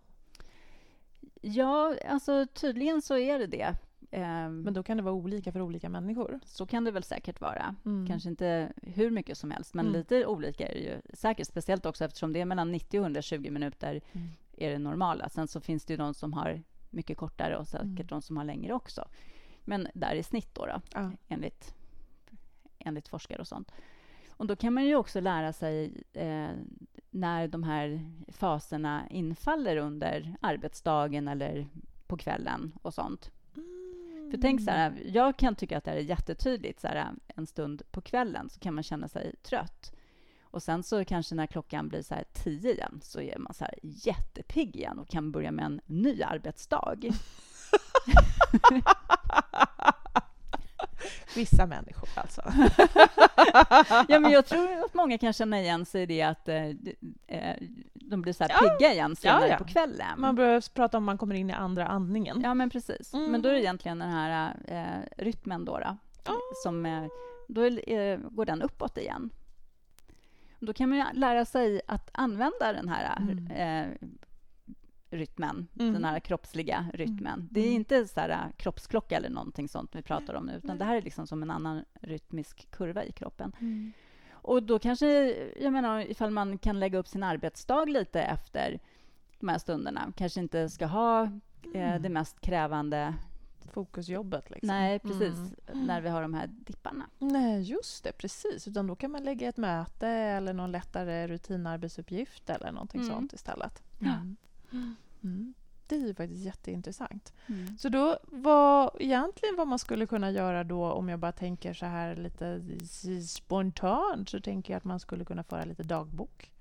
Ja, 1.43 1.97
alltså 2.09 2.47
tydligen 2.47 3.03
så 3.03 3.19
är 3.19 3.39
det 3.39 3.47
det. 3.47 3.77
Ehm, 4.11 4.61
men 4.61 4.75
då 4.75 4.83
kan 4.83 4.97
det 4.97 5.03
vara 5.03 5.15
olika 5.15 5.53
för 5.53 5.61
olika 5.61 5.89
människor? 5.89 6.41
Så 6.45 6.67
kan 6.67 6.85
det 6.85 6.91
väl 6.91 7.03
säkert 7.03 7.41
vara. 7.41 7.75
Mm. 7.85 8.07
Kanske 8.07 8.29
inte 8.29 8.73
hur 8.83 9.11
mycket 9.11 9.39
som 9.39 9.51
helst, 9.51 9.75
men 9.75 9.87
mm. 9.87 9.99
lite 9.99 10.27
olika 10.27 10.69
är 10.69 10.75
det 10.75 10.81
ju 10.81 11.01
säkert. 11.15 11.47
Speciellt 11.47 11.87
också 11.87 12.05
eftersom 12.05 12.33
det 12.33 12.41
är 12.41 12.45
mellan 12.45 12.73
90 12.73 13.01
och 13.01 13.05
120 13.05 13.51
minuter 13.51 14.01
mm. 14.13 14.29
är 14.57 14.71
det 14.71 14.79
normala. 14.79 15.29
Sen 15.29 15.49
så 15.49 15.61
finns 15.61 15.85
det 15.85 15.93
ju 15.93 15.97
de 15.97 16.15
som 16.15 16.33
har 16.33 16.63
mycket 16.91 17.17
kortare 17.17 17.57
och 17.57 17.67
säkert 17.67 17.85
mm. 17.85 18.07
de 18.07 18.23
som 18.23 18.37
har 18.37 18.45
längre 18.45 18.73
också. 18.73 19.09
Men 19.65 19.89
där 19.95 20.15
i 20.15 20.23
snitt 20.23 20.55
då, 20.55 20.67
då 20.67 20.81
ja. 20.95 21.11
enligt, 21.29 21.75
enligt 22.79 23.09
forskare 23.09 23.41
och 23.41 23.49
sånt. 23.49 23.73
Och 24.31 24.47
då 24.47 24.57
kan 24.57 24.75
man 24.75 24.85
ju 24.85 24.97
också 24.97 25.21
lära 25.21 25.53
sig 25.53 26.03
eh, 26.13 26.51
när 27.13 27.49
de 27.49 27.63
här 27.63 28.11
faserna 28.29 29.09
infaller 29.11 29.77
under 29.77 30.37
arbetsdagen 30.41 31.29
eller 31.29 31.67
på 32.07 32.17
kvällen 32.17 32.73
och 32.83 32.95
sånt. 32.95 33.31
Mm. 33.57 34.31
För 34.31 34.39
tänk 34.39 34.61
så 34.61 34.71
här, 34.71 35.03
jag 35.05 35.37
kan 35.37 35.55
tycka 35.55 35.79
att 35.79 35.85
det 35.85 35.91
är 35.91 35.97
jättetydligt. 35.97 36.81
Så 36.81 36.89
här, 36.89 37.11
en 37.27 37.47
stund 37.47 37.83
på 37.91 38.01
kvällen 38.01 38.51
så 38.51 38.61
kan 38.61 38.75
man 38.75 38.85
känna 38.85 39.09
sig 39.09 39.35
trött. 39.43 39.93
Och 40.43 40.63
sen 40.63 40.83
så 40.83 41.05
kanske 41.05 41.35
när 41.35 41.47
klockan 41.47 41.89
blir 41.89 42.03
så 42.03 42.15
här 42.15 42.25
tio 42.33 42.73
igen 42.73 43.01
så 43.03 43.21
är 43.21 43.39
man 43.39 43.55
så 43.55 43.65
här 43.65 43.79
jättepigg 43.83 44.77
igen 44.77 44.99
och 44.99 45.09
kan 45.09 45.33
börja 45.33 45.53
med 45.53 45.65
en 45.65 45.81
ny 45.87 46.23
arbetsdag. 46.23 46.97
Vissa 51.37 51.67
människor 51.67 52.09
alltså. 52.15 52.43
ja, 54.09 54.19
men 54.21 54.31
jag 54.31 54.47
tror 54.47 54.85
att 54.85 54.95
många 54.95 55.19
kan 55.19 55.33
känna 55.33 55.61
igen 55.61 55.87
sig 55.87 56.03
i 56.03 56.07
det 56.07 56.23
att 56.23 56.49
eh, 56.49 56.67
eh 57.27 57.57
de 57.95 58.23
blir 58.23 58.33
så 58.33 58.45
här 58.45 58.51
ja. 58.51 58.59
pigga 58.59 58.93
igen 58.93 59.17
senare 59.17 59.47
ja, 59.47 59.53
ja. 59.53 59.59
på 59.59 59.65
kvällen. 59.65 60.21
Man 60.21 60.35
börjar 60.35 60.75
prata 60.75 60.97
om 60.97 61.05
man 61.05 61.19
kommer 61.19 61.35
in 61.35 61.51
i 61.51 61.53
andra 61.53 61.87
andningen. 61.87 62.41
Ja, 62.45 62.55
men 62.55 62.71
precis. 62.71 63.15
Mm. 63.15 63.31
Men 63.31 63.43
då 63.43 63.49
är 63.49 63.53
det 63.53 63.61
egentligen 63.61 63.99
den 63.99 64.11
här 64.11 64.55
eh, 64.65 65.25
rytmen 65.25 65.65
då, 65.65 65.79
då 65.79 66.33
oh. 66.33 66.39
som 66.63 66.87
eh, 66.87 67.05
då 67.49 67.65
är, 67.65 68.17
går 68.17 68.45
den 68.45 68.63
uppåt 68.63 68.99
igen. 68.99 69.31
Då 70.59 70.73
kan 70.73 70.89
man 70.89 71.07
lära 71.13 71.45
sig 71.45 71.81
att 71.89 72.11
använda 72.13 72.73
den 72.73 72.89
här 72.89 73.17
mm. 73.17 73.99
Rytmen, 75.13 75.69
mm. 75.79 75.93
den 75.93 76.05
här 76.05 76.21
kroppsliga 76.21 76.87
rytmen. 76.95 77.35
Mm. 77.35 77.49
Det 77.51 77.61
är 77.61 77.73
inte 77.73 78.09
så 78.09 78.21
här 78.21 78.29
äh, 78.29 78.57
kroppsklocka 78.57 79.17
eller 79.17 79.31
någonting 79.31 79.69
sånt 79.69 79.91
vi 79.95 80.03
pratar 80.03 80.35
om 80.35 80.47
nu, 80.47 80.57
utan 80.57 80.79
det 80.79 80.85
här 80.85 80.97
är 80.97 81.03
liksom 81.03 81.27
som 81.27 81.43
en 81.43 81.51
annan 81.51 81.85
rytmisk 82.01 82.71
kurva 82.71 83.05
i 83.05 83.13
kroppen. 83.13 83.53
Mm. 83.61 83.93
Och 84.33 84.63
då 84.63 84.79
kanske, 84.79 85.37
jag 85.61 85.73
menar, 85.73 86.01
ifall 86.11 86.31
man 86.31 86.59
kan 86.59 86.81
lägga 86.81 86.99
upp 86.99 87.09
sin 87.09 87.23
arbetsdag 87.23 87.85
lite 87.85 88.23
efter 88.23 88.81
de 89.41 89.49
här 89.49 89.59
stunderna, 89.59 90.13
kanske 90.17 90.41
inte 90.41 90.69
ska 90.69 90.87
ha 90.87 91.23
eh, 91.75 91.91
mm. 91.91 92.03
det 92.03 92.09
mest 92.09 92.41
krävande 92.41 93.15
fokusjobbet. 93.73 94.51
Liksom. 94.51 94.67
Nej, 94.67 94.99
precis. 94.99 95.35
Mm. 95.67 95.87
När 95.87 96.01
vi 96.01 96.09
har 96.09 96.23
de 96.23 96.35
här 96.35 96.47
dipparna. 96.47 97.07
Nej, 97.19 97.63
just 97.63 98.05
det. 98.05 98.13
Precis. 98.13 98.69
Utan 98.69 98.87
då 98.87 98.97
kan 98.97 99.11
man 99.11 99.25
lägga 99.25 99.49
ett 99.49 99.57
möte 99.57 100.09
eller 100.09 100.53
någon 100.53 100.73
lättare 100.73 101.27
rutinarbetsuppgift 101.27 102.51
eller 102.51 102.73
någonting 102.73 103.01
mm. 103.01 103.13
sånt 103.15 103.33
istället. 103.33 103.83
Mm. 104.01 104.37
Mm. 105.23 105.55
Det 105.87 105.97
är 105.97 106.01
ju 106.01 106.15
faktiskt 106.15 106.45
jätteintressant. 106.45 107.33
Mm. 107.47 107.79
Så 107.79 107.89
då, 107.89 108.19
vad, 108.25 108.91
egentligen 108.99 109.57
vad 109.57 109.69
man 109.69 109.79
skulle 109.79 110.07
kunna 110.07 110.31
göra 110.31 110.65
då, 110.65 110.85
om 110.93 111.09
jag 111.09 111.19
bara 111.19 111.33
tänker 111.33 111.75
så 111.75 111.87
här 111.87 112.17
lite 112.17 112.61
spontant, 113.29 114.29
så 114.29 114.41
tänker 114.41 114.73
jag 114.73 114.79
att 114.79 114.85
man 114.85 115.01
skulle 115.01 115.25
kunna 115.25 115.43
föra 115.43 115.65
lite 115.65 115.83
dagbok. 115.83 116.53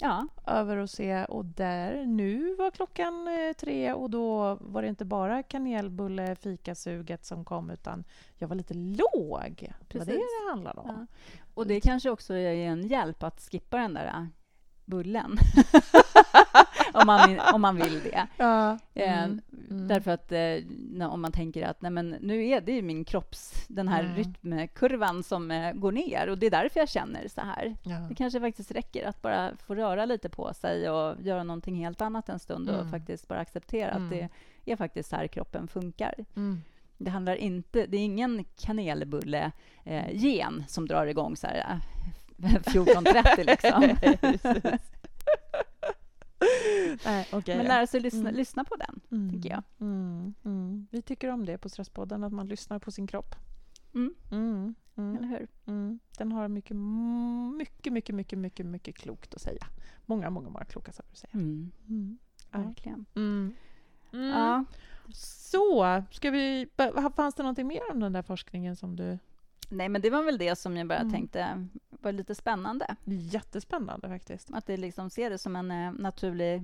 Ja. 0.00 0.26
Över 0.46 0.76
och 0.76 0.90
se, 0.90 1.24
och 1.24 1.44
där, 1.44 2.06
nu 2.06 2.54
var 2.54 2.70
klockan 2.70 3.28
eh, 3.28 3.52
tre 3.52 3.92
och 3.92 4.10
då 4.10 4.58
var 4.60 4.82
det 4.82 4.88
inte 4.88 5.04
bara 5.04 5.42
kanelbulle, 5.42 6.36
fikasuget 6.36 7.24
som 7.24 7.44
kom, 7.44 7.70
utan 7.70 8.04
jag 8.36 8.48
var 8.48 8.56
lite 8.56 8.74
låg. 8.74 9.72
Precis. 9.88 9.88
Det 9.88 9.98
var 9.98 10.04
det 10.04 10.12
det 10.12 10.50
handlade 10.50 10.80
om. 10.80 11.06
Ja. 11.10 11.40
Och 11.54 11.66
det 11.66 11.80
kanske 11.80 12.10
också 12.10 12.34
är 12.34 12.54
en 12.54 12.86
hjälp 12.86 13.22
att 13.22 13.40
skippa 13.40 13.76
den 13.76 13.94
där 13.94 14.28
bullen. 14.84 15.38
om, 16.92 17.06
man, 17.06 17.40
om 17.54 17.60
man 17.60 17.76
vill 17.76 18.02
det. 18.02 18.26
Ja. 18.36 18.78
Eh, 18.94 19.22
mm. 19.22 19.40
Mm. 19.70 19.88
Därför 19.88 20.10
att 20.10 20.32
eh, 20.32 20.56
om 21.12 21.20
man 21.20 21.32
tänker 21.32 21.66
att 21.66 21.82
nej, 21.82 21.90
men 21.90 22.08
nu 22.08 22.48
är 22.48 22.60
det 22.60 22.72
ju 22.72 22.82
min 22.82 23.04
kropps, 23.04 23.66
den 23.68 23.88
här 23.88 24.04
mm. 24.04 24.16
rytmkurvan 24.16 25.22
som 25.22 25.50
eh, 25.50 25.72
går 25.72 25.92
ner 25.92 26.28
och 26.28 26.38
det 26.38 26.46
är 26.46 26.50
därför 26.50 26.80
jag 26.80 26.88
känner 26.88 27.28
så 27.28 27.40
här. 27.40 27.76
Ja. 27.82 27.96
Det 27.96 28.14
kanske 28.14 28.40
faktiskt 28.40 28.70
räcker 28.70 29.08
att 29.08 29.22
bara 29.22 29.56
få 29.56 29.74
röra 29.74 30.04
lite 30.04 30.28
på 30.28 30.54
sig 30.54 30.90
och 30.90 31.22
göra 31.22 31.44
någonting 31.44 31.74
helt 31.74 32.00
annat 32.00 32.28
en 32.28 32.38
stund 32.38 32.68
och 32.68 32.80
mm. 32.80 32.90
faktiskt 32.90 33.28
bara 33.28 33.40
acceptera 33.40 33.90
att 33.90 34.10
det 34.10 34.28
är 34.64 34.76
faktiskt 34.76 35.10
så 35.10 35.16
här 35.16 35.26
kroppen 35.26 35.68
funkar. 35.68 36.14
Mm. 36.36 36.60
Det 36.98 37.10
handlar 37.10 37.36
inte, 37.36 37.86
det 37.86 37.96
är 37.96 38.04
ingen 38.04 38.44
kanelbulle-gen 38.56 40.64
som 40.68 40.88
drar 40.88 41.06
igång 41.06 41.36
så 41.36 41.46
här 41.46 41.80
14.30 42.38 43.44
liksom. 43.44 43.96
Nej, 47.04 47.28
okay. 47.32 47.56
Men 47.56 47.66
lära 47.66 47.86
sig 47.86 48.00
lyssna, 48.00 48.20
mm. 48.20 48.34
lyssna 48.34 48.64
på 48.64 48.76
den, 48.76 49.00
mm. 49.10 49.30
tycker 49.30 49.50
jag. 49.50 49.62
Mm. 49.80 50.34
mm. 50.44 50.86
Vi 50.90 51.02
tycker 51.02 51.30
om 51.30 51.46
det 51.46 51.58
på 51.58 51.68
Stresspodden, 51.68 52.24
att 52.24 52.32
man 52.32 52.46
lyssnar 52.46 52.78
på 52.78 52.90
sin 52.90 53.06
kropp. 53.06 53.34
Mm. 53.94 54.14
Mm. 54.30 54.74
Eller 55.16 55.28
hur? 55.28 55.48
Den 56.18 56.32
har 56.32 56.48
mycket, 56.48 56.76
mycket, 57.56 57.92
mycket, 57.92 58.14
mycket, 58.14 58.38
mycket, 58.38 58.66
mycket 58.66 58.96
klokt 58.96 59.34
att 59.34 59.40
säga. 59.40 59.66
Många, 60.06 60.30
många, 60.30 60.48
många 60.48 60.64
kloka 60.64 60.92
saker 60.92 61.12
att 61.12 61.18
säga. 61.18 61.32
Verkligen. 62.50 63.06
Ja. 64.10 64.64
Så, 65.12 66.02
ska 66.10 66.30
vi... 66.30 66.68
Fanns 67.16 67.34
det 67.34 67.42
någonting 67.42 67.66
mer 67.66 67.90
om 67.90 68.00
den 68.00 68.12
där 68.12 68.22
forskningen 68.22 68.76
som 68.76 68.96
du 68.96 69.18
Nej, 69.68 69.88
men 69.88 70.00
det 70.00 70.10
var 70.10 70.22
väl 70.22 70.38
det 70.38 70.56
som 70.56 70.76
jag 70.76 70.86
bara 70.86 70.98
mm. 70.98 71.12
tänkte 71.12 71.66
var 71.90 72.12
lite 72.12 72.34
spännande. 72.34 72.96
Jättespännande 73.04 74.08
faktiskt. 74.08 74.50
Att 74.52 74.66
det 74.66 74.76
liksom 74.76 75.10
ser 75.10 75.30
det 75.30 75.38
som 75.38 75.56
en 75.56 75.70
eh, 75.70 75.92
naturlig 75.92 76.62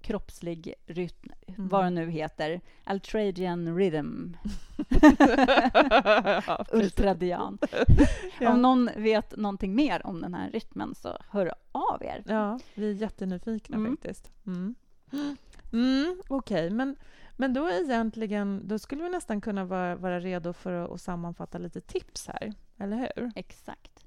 kroppslig 0.00 0.74
rytm, 0.86 1.32
mm. 1.46 1.68
vad 1.68 1.84
det 1.84 1.90
nu 1.90 2.10
heter. 2.10 2.60
Altradian 2.84 3.76
rhythm. 3.76 4.36
ja, 6.46 6.66
Ultradian. 6.72 7.58
ja. 8.40 8.52
Om 8.52 8.62
någon 8.62 8.90
vet 8.96 9.36
någonting 9.36 9.74
mer 9.74 10.06
om 10.06 10.20
den 10.20 10.34
här 10.34 10.50
rytmen 10.50 10.94
så 10.94 11.16
hör 11.28 11.54
av 11.72 12.02
er. 12.02 12.22
Ja, 12.26 12.60
vi 12.74 12.90
är 12.90 12.94
jättenyfikna 12.94 13.76
mm. 13.76 13.96
faktiskt. 13.96 14.30
Mm. 14.46 14.74
Mm, 15.72 16.16
Okej, 16.28 16.66
okay. 16.66 16.70
men, 16.76 16.96
men 17.40 17.52
då 17.52 17.70
egentligen, 17.70 18.62
då 18.64 18.78
skulle 18.78 19.02
vi 19.02 19.10
nästan 19.10 19.40
kunna 19.40 19.64
vara, 19.64 19.96
vara 19.96 20.20
redo 20.20 20.52
för 20.52 20.72
att, 20.72 20.90
att 20.90 21.00
sammanfatta 21.00 21.58
lite 21.58 21.80
tips 21.80 22.26
här, 22.26 22.52
eller 22.78 22.96
hur? 22.96 23.32
Exakt. 23.34 24.04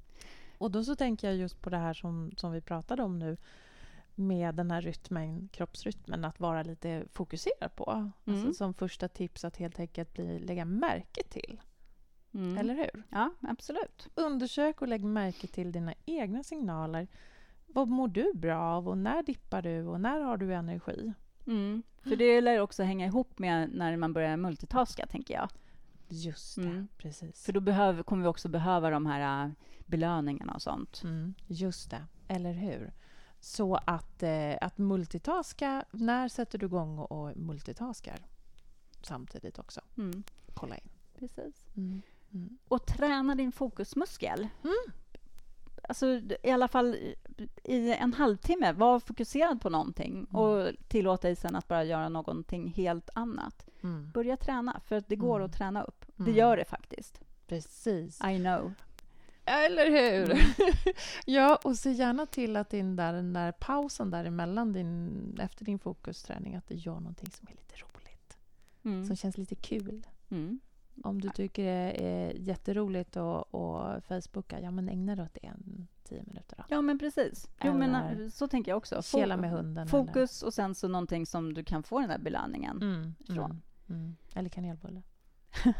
Och 0.58 0.72
då 0.72 0.84
så 0.84 0.96
tänker 0.96 1.28
jag 1.28 1.38
just 1.38 1.62
på 1.62 1.70
det 1.70 1.78
här 1.78 1.94
som, 1.94 2.32
som 2.38 2.52
vi 2.52 2.62
pratade 2.62 3.04
om 3.04 3.20
nu, 3.20 3.38
med 4.16 4.56
den 4.56 4.72
här 4.72 4.82
rytmen, 4.82 5.50
kroppsrytmen, 5.52 6.26
att 6.26 6.40
vara 6.40 6.64
lite 6.64 7.06
fokuserad 7.12 7.76
på. 7.76 7.84
Alltså 7.84 8.32
mm. 8.32 8.40
Alltså 8.40 8.54
som 8.54 8.74
första 8.74 9.08
tips 9.08 9.46
att 9.46 9.58
helt 9.58 9.80
enkelt 9.80 10.14
bli, 10.14 10.40
lägga 10.40 10.66
märke 10.66 11.24
till. 11.24 11.62
Mm. 12.34 12.58
Eller 12.58 12.74
hur? 12.74 13.04
Ja, 13.10 13.34
absolut. 13.42 14.08
Undersök 14.16 14.82
och 14.82 14.88
lägg 14.88 15.04
märke 15.04 15.48
till 15.48 15.72
dina 15.72 15.94
egna 16.06 16.44
signaler. 16.44 17.08
Vad 17.68 17.88
mår 17.88 18.08
du 18.08 18.34
bra 18.34 18.60
av 18.60 18.88
och 18.90 18.98
när 18.98 19.24
dippar 19.24 19.62
du 19.62 19.86
och 19.86 20.02
när 20.02 20.20
har 20.20 20.38
du 20.38 20.54
energi? 20.54 21.14
Mm. 21.48 21.84
För 22.02 22.16
det 22.16 22.42
lär 22.42 22.60
också 22.60 22.84
hänga 22.84 23.06
ihop 23.06 23.40
med 23.40 23.70
när 23.74 23.98
man 23.98 24.14
börjar 24.14 24.38
multitaska, 24.38 25.06
tänker 25.06 25.34
jag. 25.34 25.50
Just 26.08 26.56
det, 26.56 26.62
mm. 26.62 26.88
precis. 26.98 27.46
För 27.46 27.54
då 27.54 27.60
behöver, 27.60 28.04
kommer 28.04 28.24
vi 28.24 28.30
också 28.30 28.50
behöva 28.50 28.90
de 28.90 29.06
här 29.06 29.46
äh, 29.46 29.52
belöningarna 29.86 30.54
och 30.54 30.62
sånt. 30.62 31.02
Mm. 31.04 31.34
Just 31.48 31.90
det, 31.90 32.06
eller 32.28 32.54
hur? 32.54 32.94
Så 33.40 33.76
att, 33.76 34.24
eh, 34.24 34.56
att 34.62 34.78
multitaska, 34.78 35.86
när 35.92 36.28
sätter 36.28 36.58
du 36.58 36.66
igång 36.66 37.00
och 37.00 37.38
multitaskar 37.38 38.20
samtidigt 39.02 39.60
också? 39.60 39.82
Mm. 39.98 40.24
Kolla 40.54 40.76
in. 40.78 40.90
Precis. 41.20 41.68
Mm. 41.76 42.02
Mm. 42.34 42.58
Och 42.68 42.86
träna 42.86 43.36
din 43.36 43.52
fokusmuskel. 43.52 44.48
Mm. 45.84 45.90
Alltså, 45.90 46.36
I 46.44 46.52
alla 46.52 46.68
fall 46.68 46.96
i 47.64 47.94
en 47.94 48.14
halvtimme, 48.14 48.72
var 48.72 49.00
fokuserad 49.00 49.62
på 49.62 49.70
någonting 49.70 50.14
mm. 50.14 50.36
och 50.36 50.72
tillåt 50.88 51.22
dig 51.22 51.36
sen 51.36 51.56
att 51.56 51.68
bara 51.68 51.84
göra 51.84 52.10
någonting 52.10 52.68
helt 52.68 53.10
annat. 53.16 53.70
Mm. 53.84 54.12
Börja 54.12 54.38
träna, 54.38 54.82
för 54.86 55.04
det 55.08 55.16
går 55.16 55.42
att 55.42 55.54
träna 55.54 55.84
upp. 55.84 56.06
Det 56.16 56.32
gör 56.32 56.58
det 56.58 56.66
faktiskt. 56.66 57.22
Precis. 57.48 58.22
I 58.24 58.38
know. 58.38 58.74
Eller 59.46 59.92
hur? 59.92 60.32
Mm. 60.32 60.44
ja, 61.26 61.60
och 61.64 61.76
se 61.76 61.92
gärna 61.92 62.26
till 62.26 62.56
att 62.56 62.70
din 62.70 62.96
där, 62.96 63.14
den 63.14 63.34
där 63.34 63.52
pausen 63.52 64.12
däremellan 64.12 64.74
din, 64.74 65.38
efter 65.42 65.66
din 65.66 65.80
fokusträning, 65.80 66.56
att 66.56 66.68
du 66.68 66.76
gör 66.76 67.00
någonting 67.00 67.32
som 67.32 67.48
är 67.48 67.52
lite 67.52 67.76
roligt. 67.76 68.38
Mm. 68.84 69.06
Som 69.06 69.16
känns 69.16 69.38
lite 69.38 69.56
kul. 69.56 70.08
Mm. 70.30 70.60
Om 71.04 71.22
du 71.22 71.30
tycker 71.30 71.64
det 71.64 72.06
är 72.06 72.34
jätteroligt 72.34 73.18
att, 73.18 73.56
att 73.56 74.04
Facebooka, 74.06 74.60
ja 74.60 74.72
men 74.72 74.90
ägna 74.90 75.16
dig 75.16 75.26
åt 75.26 75.34
det 75.34 75.46
en 75.48 75.88
tio 76.04 76.24
minuter 76.24 76.56
då. 76.58 76.64
Ja 76.68 76.82
men 76.82 77.00
precis. 77.00 77.50
Jo, 77.64 77.74
men, 77.74 78.32
så 78.32 78.48
tänker 78.48 78.72
jag 78.72 78.78
också. 78.78 79.02
Kela 79.02 79.38
med 79.38 79.50
hunden. 79.50 79.88
Fokus 79.88 80.42
eller? 80.42 80.48
och 80.48 80.54
sen 80.54 80.76
så 80.76 80.88
någonting 80.88 81.26
som 81.26 81.54
du 81.54 81.64
kan 81.64 81.84
få 81.84 82.00
den 82.00 82.10
där 82.10 82.18
belöningen 82.18 82.82
mm, 82.82 83.16
från. 83.26 83.62
Mm, 83.90 84.02
mm. 84.02 84.16
Eller 84.36 84.50
kanelbulle. 84.50 85.02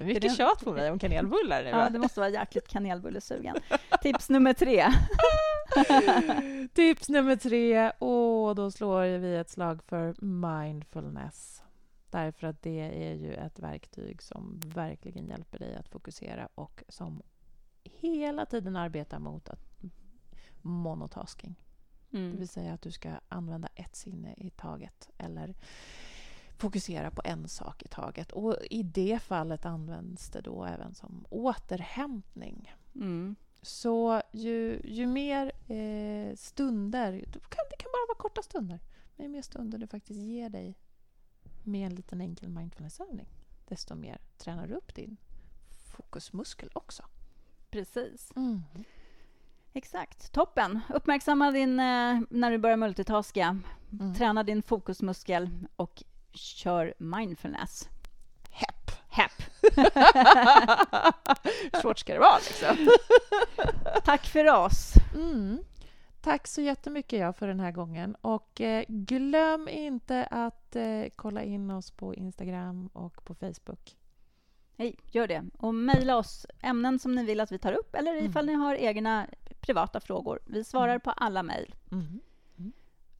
Mycket 0.00 0.22
det... 0.22 0.28
tjat 0.28 0.64
på 0.64 0.72
mig 0.72 0.90
om 0.90 0.98
kanelbullar 0.98 1.64
nu. 1.64 1.70
Ja, 1.70 1.88
det 1.90 1.98
måste 1.98 2.20
vara 2.20 2.30
jäkligt 2.30 2.68
kanelbullesugen. 2.68 3.56
Tips 4.02 4.28
nummer 4.28 4.52
tre. 4.52 4.86
Tips 6.74 7.08
nummer 7.08 7.36
tre. 7.36 7.90
Och 7.90 8.54
då 8.54 8.70
slår 8.70 9.18
vi 9.18 9.36
ett 9.36 9.50
slag 9.50 9.82
för 9.82 10.24
mindfulness. 10.24 11.62
Därför 12.10 12.46
att 12.46 12.62
det 12.62 13.08
är 13.08 13.14
ju 13.14 13.34
ett 13.34 13.58
verktyg 13.58 14.22
som 14.22 14.60
verkligen 14.66 15.26
hjälper 15.26 15.58
dig 15.58 15.74
att 15.74 15.88
fokusera 15.88 16.48
och 16.54 16.84
som 16.88 17.22
hela 17.82 18.46
tiden 18.46 18.76
arbetar 18.76 19.18
mot 19.18 19.48
att 19.48 19.66
monotasking. 20.62 21.54
Mm. 22.12 22.32
Det 22.32 22.38
vill 22.38 22.48
säga 22.48 22.72
att 22.72 22.82
du 22.82 22.90
ska 22.90 23.10
använda 23.28 23.68
ett 23.74 23.96
sinne 23.96 24.34
i 24.36 24.50
taget 24.50 25.10
eller 25.18 25.54
fokusera 26.58 27.10
på 27.10 27.22
en 27.24 27.48
sak 27.48 27.82
i 27.82 27.88
taget. 27.88 28.32
Och 28.32 28.56
I 28.70 28.82
det 28.82 29.22
fallet 29.22 29.66
används 29.66 30.30
det 30.30 30.40
då 30.40 30.64
även 30.64 30.94
som 30.94 31.26
återhämtning. 31.30 32.74
Mm. 32.94 33.36
Så 33.62 34.22
ju, 34.32 34.80
ju 34.84 35.06
mer 35.06 35.52
eh, 35.66 36.36
stunder... 36.36 37.12
Det 37.12 37.40
kan, 37.40 37.64
det 37.70 37.76
kan 37.76 37.90
bara 37.92 38.06
vara 38.08 38.18
korta 38.18 38.42
stunder. 38.42 38.80
Men 39.16 39.26
ju 39.26 39.32
mer 39.32 39.42
stunder 39.42 39.78
du 39.78 39.86
faktiskt 39.86 40.20
ger 40.20 40.48
dig 40.48 40.78
med 41.66 41.86
en 41.86 41.94
liten 41.94 42.20
enkel 42.20 42.48
mindfulnessövning 42.48 43.28
desto 43.68 43.94
mer 43.94 44.18
tränar 44.38 44.66
du 44.66 44.74
upp 44.74 44.94
din 44.94 45.16
fokusmuskel 45.96 46.70
också. 46.72 47.02
Precis. 47.70 48.32
Mm. 48.36 48.62
Exakt. 49.72 50.32
Toppen. 50.32 50.80
Uppmärksamma 50.94 51.50
din, 51.50 51.80
eh, 51.80 52.20
när 52.30 52.50
du 52.50 52.58
börjar 52.58 52.76
multitaska. 52.76 53.58
Mm. 53.92 54.14
Träna 54.14 54.42
din 54.42 54.62
fokusmuskel 54.62 55.50
och 55.76 56.02
kör 56.32 56.94
mindfulness. 56.98 57.88
Hepp. 58.50 58.90
Hepp. 59.08 59.42
Svårt 61.82 61.98
ska 61.98 62.12
det 62.12 62.20
vara, 62.20 62.38
liksom. 62.38 62.88
Tack 64.04 64.26
för 64.26 64.50
oss. 64.50 64.92
Mm. 65.14 65.64
Tack 66.26 66.46
så 66.46 66.60
jättemycket 66.60 67.18
jag 67.20 67.36
för 67.36 67.48
den 67.48 67.60
här 67.60 67.72
gången. 67.72 68.14
Och 68.20 68.60
eh, 68.60 68.84
glöm 68.88 69.68
inte 69.68 70.24
att 70.24 70.76
eh, 70.76 71.04
kolla 71.16 71.42
in 71.42 71.70
oss 71.70 71.90
på 71.90 72.14
Instagram 72.14 72.86
och 72.86 73.24
på 73.24 73.34
Facebook. 73.34 73.96
Hej, 74.76 74.96
gör 75.12 75.26
det. 75.28 75.44
Och 75.58 75.74
mejla 75.74 76.16
oss 76.16 76.46
ämnen 76.62 76.98
som 76.98 77.14
ni 77.14 77.24
vill 77.24 77.40
att 77.40 77.52
vi 77.52 77.58
tar 77.58 77.72
upp 77.72 77.94
eller 77.94 78.12
mm. 78.12 78.24
ifall 78.24 78.46
ni 78.46 78.54
har 78.54 78.74
egna 78.74 79.26
privata 79.60 80.00
frågor. 80.00 80.40
Vi 80.46 80.64
svarar 80.64 80.88
mm. 80.88 81.00
på 81.00 81.10
alla 81.10 81.42
mejl. 81.42 81.74
Mm. 81.92 82.20
Mm. 82.58 82.72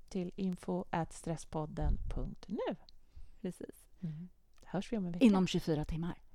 Till 0.09 0.33
info 0.37 0.85
stresspodden.nu. 1.11 2.77
Precis. 3.41 3.85
Mm. 4.03 4.29
Hörs 4.65 4.93
vi 4.93 4.97
om 4.97 5.07
en 5.07 5.13
vecka. 5.13 5.25
Inom 5.25 5.47
24 5.47 5.85
timmar. 5.85 6.15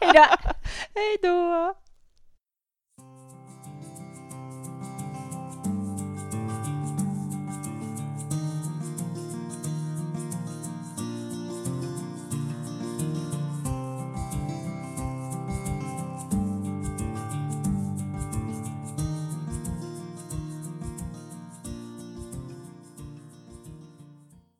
Hej 0.00 0.10
då! 0.14 0.26
Hej 0.94 1.18
då! 1.22 1.74